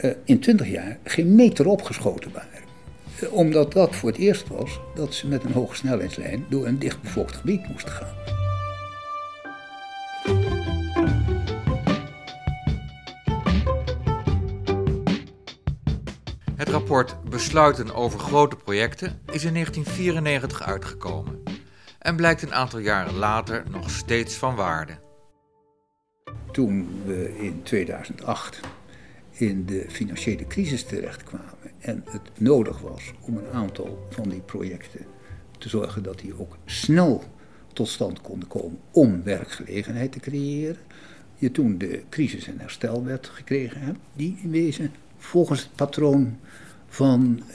[0.00, 2.64] uh, in 20 jaar geen meter opgeschoten waren.
[3.30, 7.68] omdat dat voor het eerst was dat ze met een hoogsnelheidslijn door een dichtbevolkt gebied
[7.68, 8.14] moesten gaan.
[16.56, 21.42] Het rapport Besluiten over grote projecten is in 1994 uitgekomen
[21.98, 25.05] en blijkt een aantal jaren later nog steeds van waarde.
[26.56, 28.60] Toen we in 2008
[29.30, 35.06] in de financiële crisis terechtkwamen en het nodig was om een aantal van die projecten
[35.58, 37.24] te zorgen dat die ook snel
[37.72, 40.76] tot stand konden komen om werkgelegenheid te creëren,
[41.34, 46.38] je toen de crisis- en herstelwet gekregen hebt, die in wezen volgens het patroon
[46.88, 47.54] van uh,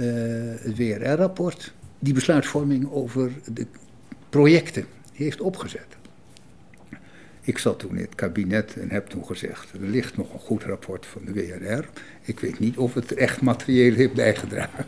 [0.60, 3.68] het WRR-rapport die besluitvorming over de
[4.30, 6.00] projecten heeft opgezet.
[7.42, 10.64] Ik zat toen in het kabinet en heb toen gezegd: er ligt nog een goed
[10.64, 11.90] rapport van de WRR.
[12.22, 14.86] Ik weet niet of het echt materieel heeft bijgedragen.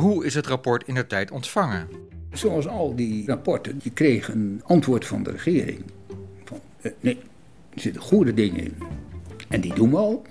[0.00, 1.88] hoe is het rapport in de tijd ontvangen?
[2.32, 5.82] Zoals al die rapporten, je kreeg een antwoord van de regering.
[6.44, 7.18] Van, eh, nee,
[7.74, 8.74] er zitten goede dingen in.
[9.48, 10.22] En die doen we al.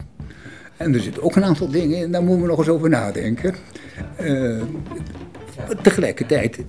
[0.77, 3.55] En er zitten ook een aantal dingen in, daar moeten we nog eens over nadenken.
[4.21, 4.63] Uh,
[5.81, 6.59] tegelijkertijd,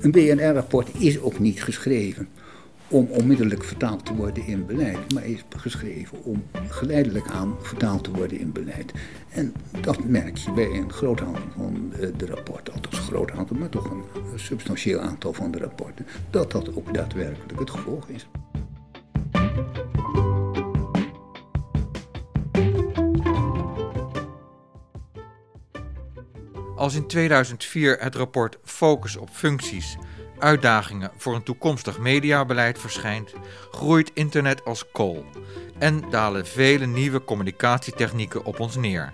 [0.00, 2.28] een BNR-rapport is ook niet geschreven
[2.88, 8.10] om onmiddellijk vertaald te worden in beleid, maar is geschreven om geleidelijk aan vertaald te
[8.10, 8.92] worden in beleid.
[9.30, 13.56] En dat merk je bij een groot aantal van de rapporten, althans een groot aantal,
[13.56, 18.26] maar toch een substantieel aantal van de rapporten, dat dat ook daadwerkelijk het gevolg is.
[26.76, 29.96] Als in 2004 het rapport Focus op functies
[30.38, 33.32] uitdagingen voor een toekomstig mediabeleid verschijnt,
[33.70, 35.24] groeit internet als kool
[35.78, 39.12] en dalen vele nieuwe communicatietechnieken op ons neer.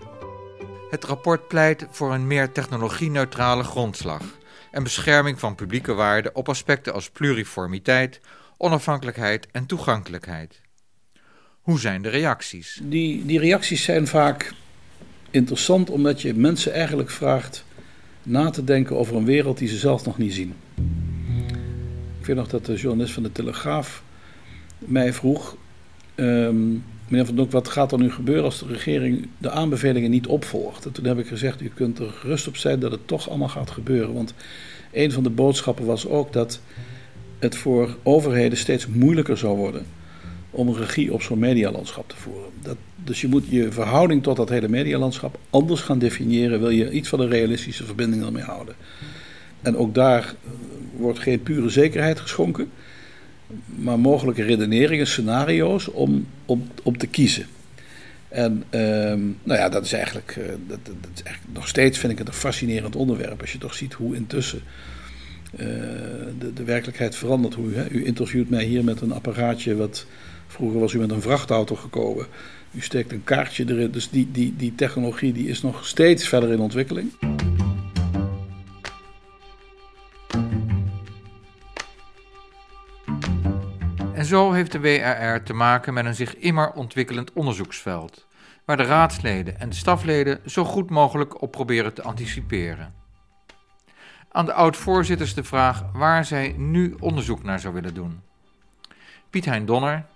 [0.91, 4.23] Het rapport pleit voor een meer technologie-neutrale grondslag
[4.71, 8.21] en bescherming van publieke waarden op aspecten als pluriformiteit,
[8.57, 10.61] onafhankelijkheid en toegankelijkheid.
[11.61, 12.81] Hoe zijn de reacties?
[12.83, 14.53] Die, die reacties zijn vaak
[15.33, 17.65] interessant omdat je mensen eigenlijk vraagt
[18.23, 20.55] na te denken over een wereld die ze zelf nog niet zien.
[22.21, 24.03] Ik weet nog dat de journalist van de Telegraaf
[24.79, 25.57] mij vroeg:
[26.15, 30.27] um, Meneer Van Donk, wat gaat er nu gebeuren als de regering de aanbevelingen niet
[30.27, 30.85] opvolgt?
[30.87, 33.49] En toen heb ik gezegd: U kunt er gerust op zijn dat het toch allemaal
[33.49, 34.15] gaat gebeuren.
[34.15, 34.35] Want
[34.93, 36.61] een van de boodschappen was ook dat
[37.39, 39.87] het voor overheden steeds moeilijker zou worden
[40.55, 42.51] om regie op zo'n medialandschap te voeren.
[42.63, 46.61] Dat, dus je moet je verhouding tot dat hele medialandschap anders gaan definiëren.
[46.61, 48.75] Wil je iets van een realistische verbinding ermee houden?
[49.63, 50.51] En ook daar eh,
[50.97, 52.71] wordt geen pure zekerheid geschonken,
[53.67, 57.47] maar mogelijke redeneringen, scenario's om, om, om te kiezen.
[58.29, 62.13] En ehm, nou ja, dat is, eigenlijk, uh, dat, dat, is eigenlijk nog steeds vind
[62.13, 63.41] ik het een fascinerend onderwerp.
[63.41, 64.63] Als je toch ziet hoe intussen
[65.53, 65.59] uh,
[66.39, 67.55] de, de werkelijkheid verandert.
[67.55, 70.07] Hoe, hè, u interviewt mij hier met een apparaatje wat
[70.53, 72.27] vroeger was u met een vrachtauto gekomen.
[72.71, 73.91] U steekt een kaartje erin.
[73.91, 77.13] Dus die, die, die technologie die is nog steeds verder in ontwikkeling.
[84.15, 88.27] En zo heeft de WRR te maken met een zich immer ontwikkelend onderzoeksveld,
[88.65, 92.95] waar de raadsleden en de stafleden zo goed mogelijk op proberen te anticiperen.
[94.29, 98.21] Aan de oud-voorzitters de vraag waar zij nu onderzoek naar zou willen doen.
[99.31, 100.12] Piet Hein Donner.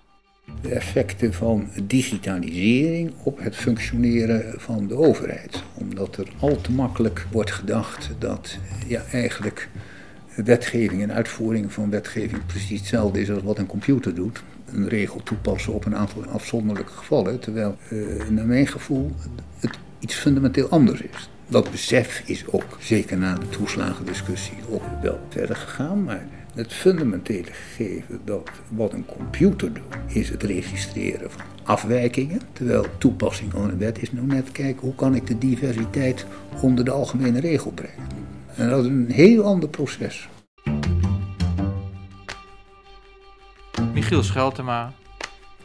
[0.62, 5.62] De effecten van digitalisering op het functioneren van de overheid.
[5.74, 9.68] Omdat er al te makkelijk wordt gedacht dat ja, eigenlijk
[10.44, 14.42] wetgeving en uitvoering van wetgeving precies hetzelfde is als wat een computer doet.
[14.72, 19.12] Een regel toepassen op een aantal afzonderlijke gevallen, terwijl uh, naar mijn gevoel
[19.61, 21.30] het iets fundamenteel anders is.
[21.49, 26.05] Dat besef is ook, zeker na de toeslagendiscussie, ook wel verder gegaan.
[26.05, 26.26] Maar
[26.57, 32.41] het fundamentele gegeven dat wat een computer doet, is het registreren van afwijkingen.
[32.53, 36.27] Terwijl toepassing van een wet is nou net kijken hoe kan ik de diversiteit
[36.63, 38.07] onder de algemene regel brengen.
[38.55, 40.29] En dat is een heel ander proces.
[43.93, 44.93] Michiel Scheltema.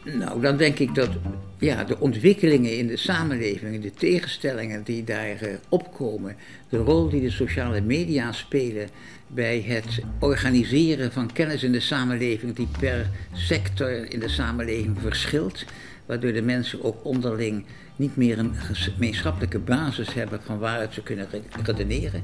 [0.04, 1.10] Nou, dan denk ik dat
[1.58, 6.36] ja, de ontwikkelingen in de samenleving, de tegenstellingen die daar uh, opkomen,
[6.68, 8.88] de rol die de sociale media spelen
[9.26, 15.64] bij het organiseren van kennis in de samenleving, die per sector in de samenleving verschilt,
[16.06, 17.64] waardoor de mensen ook onderling
[17.96, 21.28] niet meer een gemeenschappelijke basis hebben van waaruit ze kunnen
[21.62, 22.22] redeneren.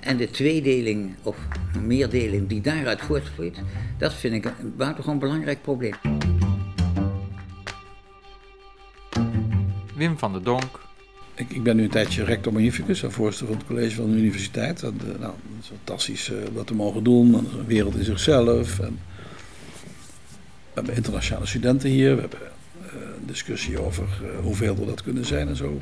[0.00, 1.36] En de tweedeling of
[1.82, 3.56] meerdeling die daaruit voortvloeit,
[3.98, 5.94] dat vind ik een buitengewoon belangrijk probleem.
[10.00, 10.80] Wim van der Donk.
[11.34, 14.82] Ik, ik ben nu een tijdje rector magnificus voorzitter van het college van de universiteit.
[14.82, 17.34] En, uh, nou, het is fantastisch uh, wat we mogen doen.
[17.34, 18.78] een wereld in zichzelf.
[18.78, 18.98] En
[20.40, 22.14] we hebben internationale studenten hier.
[22.14, 22.38] We hebben
[22.92, 24.04] een discussie over
[24.42, 25.80] hoeveel er dat kunnen zijn en zo.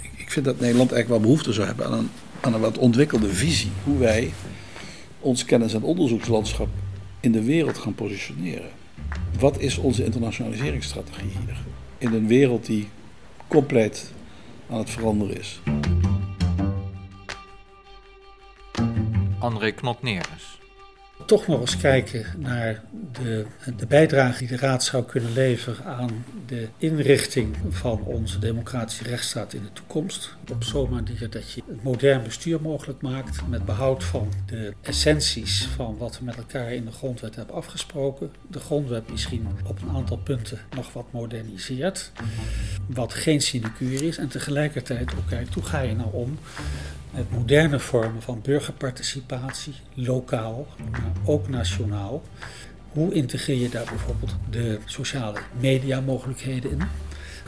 [0.00, 2.10] Ik, ik vind dat Nederland eigenlijk wel behoefte zou hebben aan een
[2.40, 4.32] aan een wat ontwikkelde visie hoe wij
[5.20, 6.68] ons kennis- en onderzoekslandschap
[7.20, 8.70] in de wereld gaan positioneren.
[9.38, 11.56] Wat is onze internationaliseringsstrategie hier?
[11.98, 12.88] In een wereld die
[13.48, 14.12] compleet
[14.70, 15.60] aan het veranderen is.
[19.38, 20.58] André Knot-Neres
[21.24, 23.46] toch nog eens kijken naar de,
[23.76, 29.52] de bijdrage die de Raad zou kunnen leveren aan de inrichting van onze democratische rechtsstaat
[29.52, 30.36] in de toekomst.
[30.52, 35.66] Op zo'n manier dat je een modern bestuur mogelijk maakt met behoud van de essenties
[35.76, 38.32] van wat we met elkaar in de grondwet hebben afgesproken.
[38.46, 42.12] De grondwet misschien op een aantal punten nog wat moderniseert,
[42.86, 46.38] wat geen sinecure is en tegelijkertijd ook kijkt hoe ga je nou om
[47.16, 52.22] met moderne vormen van burgerparticipatie, lokaal, maar ook nationaal.
[52.92, 56.80] Hoe integreer je daar bijvoorbeeld de sociale mediamogelijkheden in?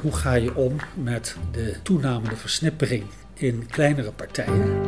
[0.01, 3.05] Hoe ga je om met de toenamende versnippering
[3.35, 4.83] in kleinere partijen?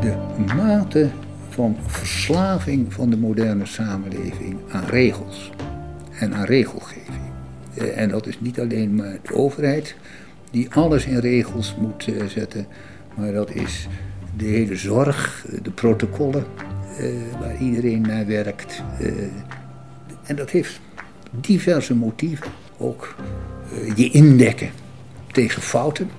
[0.00, 0.16] De
[0.54, 1.10] mate
[1.48, 5.50] van verslaving van de moderne samenleving aan regels
[6.18, 7.25] en aan regelgeving.
[7.76, 9.96] Eh, en dat is niet alleen maar de overheid
[10.50, 12.66] die alles in regels moet eh, zetten,
[13.16, 13.88] maar dat is
[14.36, 16.44] de hele zorg, de protocollen
[16.98, 17.06] eh,
[17.40, 18.82] waar iedereen naar werkt.
[20.24, 20.80] en dat heeft
[21.30, 22.50] diverse motieven.
[22.78, 23.14] Ook
[23.94, 24.70] je indekken
[25.32, 26.10] tegen fouten.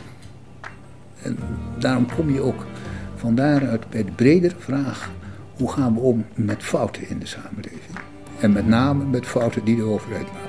[1.21, 1.37] En
[1.79, 2.65] daarom kom je ook
[3.15, 5.11] van daaruit bij de bredere vraag:
[5.55, 7.97] hoe gaan we om met fouten in de samenleving?
[8.39, 10.46] En met name met fouten die de overheid maakt.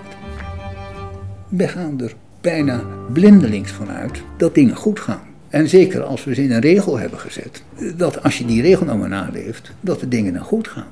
[1.48, 5.22] We gaan er bijna blindelings vanuit dat dingen goed gaan.
[5.48, 7.62] En zeker als we ze in een regel hebben gezet,
[7.96, 10.86] dat als je die regel nou maar naleeft, dat de dingen dan goed gaan.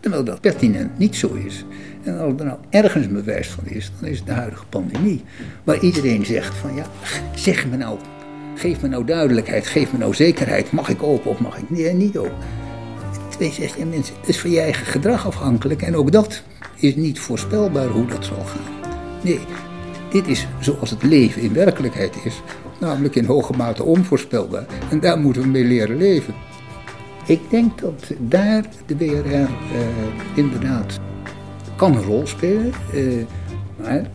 [0.00, 1.64] Terwijl dat pertinent niet zo is.
[2.02, 5.24] En als er nou ergens een bewijs van is, dan is het de huidige pandemie.
[5.64, 6.86] Waar iedereen zegt van ja,
[7.34, 7.98] zeg me nou,
[8.54, 10.72] geef me nou duidelijkheid, geef me nou zekerheid.
[10.72, 12.36] Mag ik open of mag ik niet open?
[13.30, 15.82] Twee ja mensen, het is van je eigen gedrag afhankelijk.
[15.82, 16.42] En ook dat
[16.76, 18.90] is niet voorspelbaar hoe dat zal gaan.
[19.22, 19.40] Nee,
[20.12, 22.42] dit is zoals het leven in werkelijkheid is.
[22.80, 24.66] Namelijk in hoge mate onvoorspelbaar.
[24.90, 26.34] En daar moeten we mee leren leven.
[27.26, 29.48] Ik denk dat daar de uh, eh,
[30.34, 31.00] inderdaad
[31.76, 32.72] kan een rol spelen.
[32.94, 33.24] Uh,
[33.76, 34.10] maar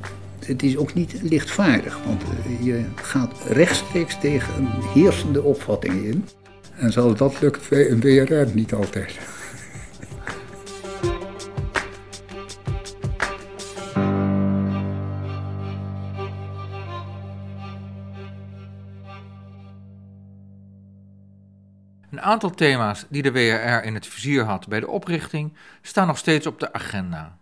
[0.45, 1.99] het is ook niet lichtvaardig.
[2.05, 6.25] Want uh, je gaat rechtstreeks tegen een heersende opvatting in.
[6.75, 9.36] En zal dat lukken een WRR niet altijd.
[22.27, 26.47] Aantal thema's die de WRR in het vizier had bij de oprichting staan nog steeds
[26.47, 27.37] op de agenda.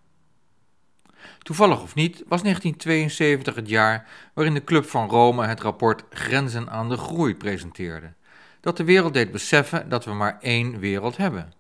[1.40, 6.70] Toevallig of niet was 1972 het jaar waarin de Club van Rome het rapport Grenzen
[6.70, 8.14] aan de Groei presenteerde
[8.62, 11.54] dat de wereld deed beseffen dat we maar één wereld hebben.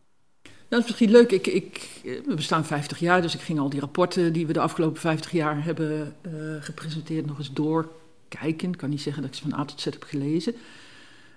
[0.67, 1.31] Dat is misschien leuk.
[1.31, 1.89] Ik, ik,
[2.25, 5.31] we bestaan 50 jaar, dus ik ging al die rapporten die we de afgelopen 50
[5.31, 8.69] jaar hebben uh, gepresenteerd nog eens doorkijken.
[8.69, 10.55] Ik kan niet zeggen dat ik ze van A tot Z heb gelezen.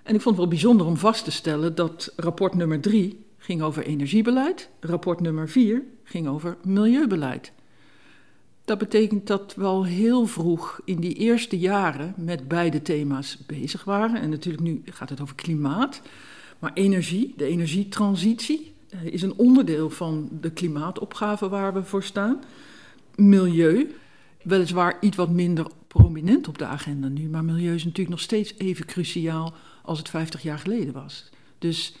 [0.09, 3.61] En ik vond het wel bijzonder om vast te stellen dat rapport nummer 3 ging
[3.61, 7.51] over energiebeleid, rapport nummer 4 ging over milieubeleid.
[8.65, 13.83] Dat betekent dat we al heel vroeg in die eerste jaren met beide thema's bezig
[13.83, 14.21] waren.
[14.21, 16.01] En natuurlijk nu gaat het over klimaat.
[16.59, 22.43] Maar energie, de energietransitie, eh, is een onderdeel van de klimaatopgave waar we voor staan.
[23.15, 23.95] Milieu,
[24.43, 28.53] weliswaar iets wat minder prominent op de agenda nu, maar milieu is natuurlijk nog steeds
[28.57, 29.53] even cruciaal
[29.89, 31.29] als het 50 jaar geleden was.
[31.57, 31.95] Dus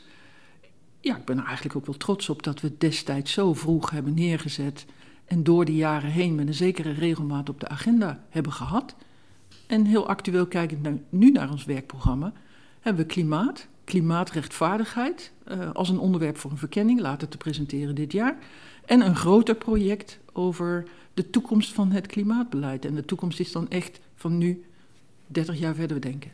[0.99, 4.13] ja, ik ben er eigenlijk ook wel trots op dat we destijds zo vroeg hebben
[4.13, 4.85] neergezet
[5.25, 8.95] en door de jaren heen met een zekere regelmaat op de agenda hebben gehad.
[9.67, 12.33] En heel actueel kijkend naar, nu naar ons werkprogramma,
[12.79, 18.11] hebben we klimaat, klimaatrechtvaardigheid uh, als een onderwerp voor een verkenning, later te presenteren dit
[18.11, 18.37] jaar.
[18.85, 22.85] En een groter project over de toekomst van het klimaatbeleid.
[22.85, 24.65] En de toekomst is dan echt van nu
[25.27, 26.31] 30 jaar verder denken.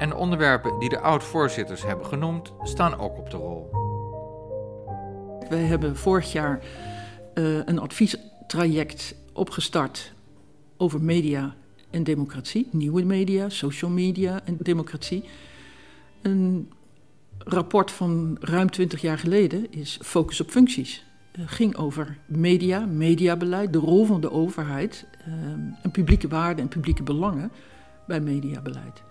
[0.00, 3.70] En de onderwerpen die de oud-voorzitters hebben genoemd, staan ook op de rol.
[5.48, 6.60] Wij hebben vorig jaar
[7.34, 10.12] uh, een adviestraject opgestart
[10.76, 11.54] over media
[11.90, 12.68] en democratie.
[12.70, 15.24] Nieuwe media, social media en democratie.
[16.22, 16.70] Een
[17.38, 21.04] rapport van ruim 20 jaar geleden is Focus op functies.
[21.32, 25.34] Het ging over media, mediabeleid, de rol van de overheid uh,
[25.82, 27.50] en publieke waarden en publieke belangen
[28.06, 29.02] bij mediabeleid.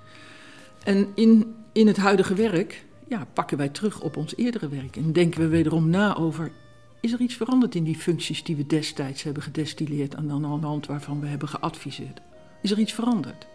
[0.83, 4.95] En in, in het huidige werk ja, pakken wij terug op ons eerdere werk.
[4.95, 6.51] En denken we wederom na over,
[7.01, 10.85] is er iets veranderd in die functies die we destijds hebben gedestilleerd aan de hand
[10.85, 12.21] waarvan we hebben geadviseerd?
[12.61, 13.47] Is er iets veranderd?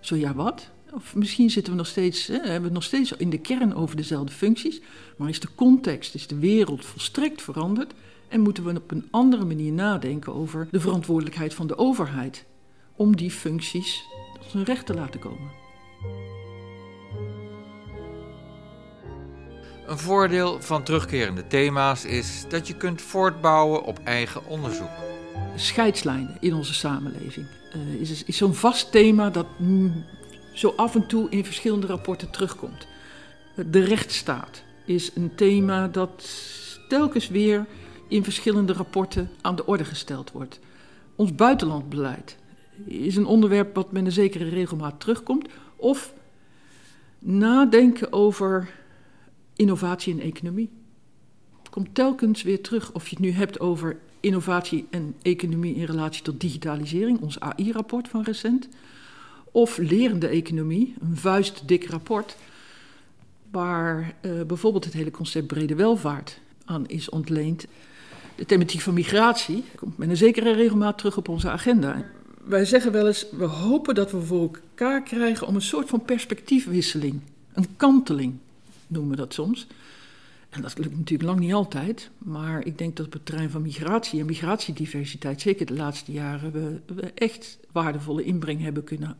[0.00, 0.70] Zo ja, wat?
[0.92, 3.96] Of misschien zitten we nog steeds, hè, hebben we nog steeds in de kern over
[3.96, 4.80] dezelfde functies,
[5.16, 7.92] maar is de context, is de wereld volstrekt veranderd
[8.28, 12.44] en moeten we op een andere manier nadenken over de verantwoordelijkheid van de overheid
[12.96, 14.04] om die functies
[14.40, 15.50] tot hun recht te laten komen?
[19.86, 24.90] Een voordeel van terugkerende thema's is dat je kunt voortbouwen op eigen onderzoek.
[25.56, 29.46] Scheidslijnen in onze samenleving uh, is, is zo'n vast thema dat
[30.52, 32.86] zo af en toe in verschillende rapporten terugkomt.
[33.70, 36.28] De rechtsstaat is een thema dat
[36.88, 37.66] telkens weer
[38.08, 40.60] in verschillende rapporten aan de orde gesteld wordt.
[41.16, 42.36] Ons buitenlandbeleid
[42.84, 45.48] is een onderwerp wat met een zekere regelmaat terugkomt.
[45.76, 46.12] Of
[47.18, 48.68] nadenken over
[49.56, 50.70] innovatie en economie.
[51.70, 56.22] Komt telkens weer terug of je het nu hebt over innovatie en economie in relatie
[56.22, 58.68] tot digitalisering, ons AI-rapport van recent.
[59.50, 62.36] Of lerende economie, een vuistdik rapport,
[63.50, 67.66] waar uh, bijvoorbeeld het hele concept brede welvaart aan is ontleend.
[68.36, 72.04] De thematiek van migratie komt met een zekere regelmaat terug op onze agenda.
[72.44, 76.04] Wij zeggen wel eens, we hopen dat we voor elkaar krijgen om een soort van
[76.04, 77.20] perspectiefwisseling,
[77.52, 78.38] een kanteling
[78.86, 79.66] noemen we dat soms.
[80.50, 83.62] En dat lukt natuurlijk lang niet altijd, maar ik denk dat op het terrein van
[83.62, 89.16] migratie en migratiediversiteit, zeker de laatste jaren, we, echt waardevolle inbreng hebben kunnen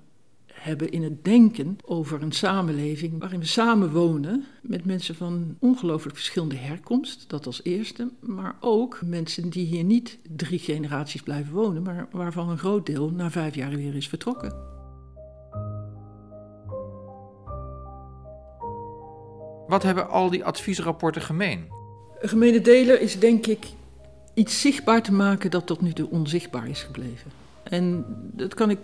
[0.64, 6.16] hebben in het denken over een samenleving waarin we samen wonen met mensen van ongelooflijk
[6.16, 11.82] verschillende herkomst, dat als eerste, maar ook mensen die hier niet drie generaties blijven wonen,
[11.82, 14.73] maar waarvan een groot deel na vijf jaar weer is vertrokken.
[19.68, 21.64] Wat hebben al die adviesrapporten gemeen?
[22.20, 23.66] Een gemene deler is denk ik
[24.34, 27.30] iets zichtbaar te maken dat tot nu toe onzichtbaar is gebleven.
[27.62, 28.78] En dat kan ik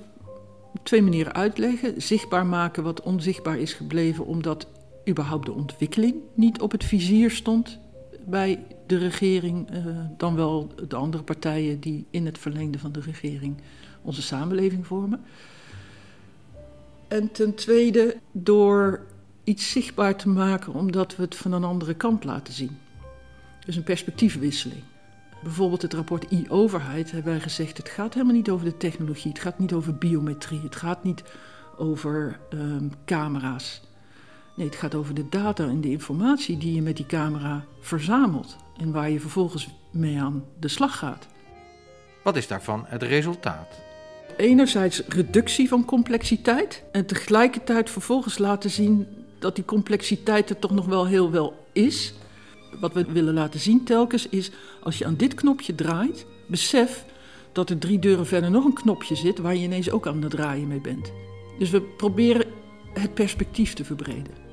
[0.72, 2.03] op twee manieren uitleggen.
[2.03, 4.66] Zichtbaar maken wat onzichtbaar is gebleven omdat
[5.09, 7.78] überhaupt de ontwikkeling niet op het vizier stond
[8.26, 9.85] bij de regering, eh,
[10.16, 13.57] dan wel de andere partijen die in het verlengde van de regering
[14.03, 15.20] onze samenleving vormen.
[17.09, 19.07] En ten tweede door
[19.45, 22.78] iets zichtbaar te maken omdat we het van een andere kant laten zien.
[23.64, 24.82] Dus een perspectiefwisseling.
[25.43, 29.41] Bijvoorbeeld het rapport e-overheid hebben wij gezegd: het gaat helemaal niet over de technologie, het
[29.41, 31.22] gaat niet over biometrie, het gaat niet
[31.76, 33.82] over um, camera's.
[34.57, 38.57] Nee, het gaat over de data en de informatie die je met die camera verzamelt
[38.76, 41.26] en waar je vervolgens mee aan de slag gaat.
[42.24, 43.80] Wat is daarvan het resultaat?
[44.36, 49.07] Enerzijds reductie van complexiteit en tegelijkertijd vervolgens laten zien
[49.41, 52.14] dat die complexiteit er toch nog wel heel wel is.
[52.80, 54.51] Wat we willen laten zien telkens is,
[54.82, 57.05] als je aan dit knopje draait, besef
[57.53, 60.30] dat er drie deuren verder nog een knopje zit waar je ineens ook aan het
[60.30, 61.12] draaien mee bent.
[61.59, 62.47] Dus we proberen
[62.93, 64.49] het perspectief te verbreden.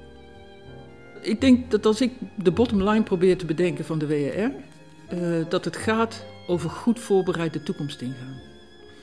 [1.22, 4.52] Ik denk dat als ik de bottom line probeer te bedenken van de WRR,
[5.08, 8.42] eh, dat het gaat over goed voorbereid de toekomst ingaan.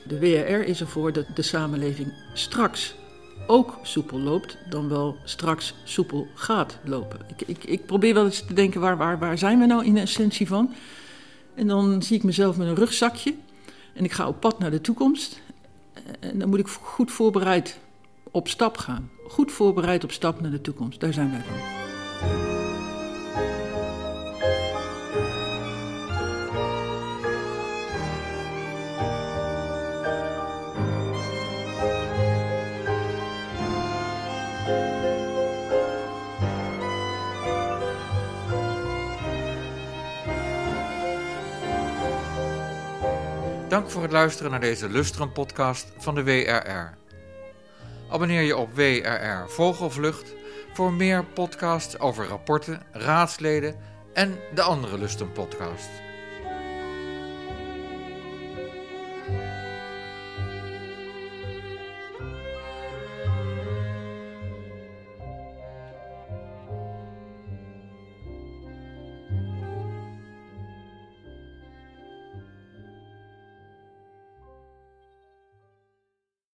[0.07, 2.95] De WRR is ervoor dat de samenleving straks
[3.47, 7.20] ook soepel loopt, dan wel straks soepel gaat lopen.
[7.36, 9.95] Ik, ik, ik probeer wel eens te denken, waar, waar, waar zijn we nou in
[9.95, 10.74] de essentie van?
[11.55, 13.34] En dan zie ik mezelf met een rugzakje
[13.92, 15.40] en ik ga op pad naar de toekomst.
[16.20, 17.78] En dan moet ik goed voorbereid
[18.30, 19.11] op stap gaan.
[19.28, 21.01] Goed voorbereid op stap naar de toekomst.
[21.01, 22.53] Daar zijn wij van.
[43.75, 46.97] Dank voor het luisteren naar deze Lustrum podcast van de WRR.
[48.11, 50.35] Abonneer je op WRR Vogelvlucht
[50.72, 53.77] voor meer podcasts over rapporten, raadsleden
[54.12, 56.03] en de andere Lustrum podcast.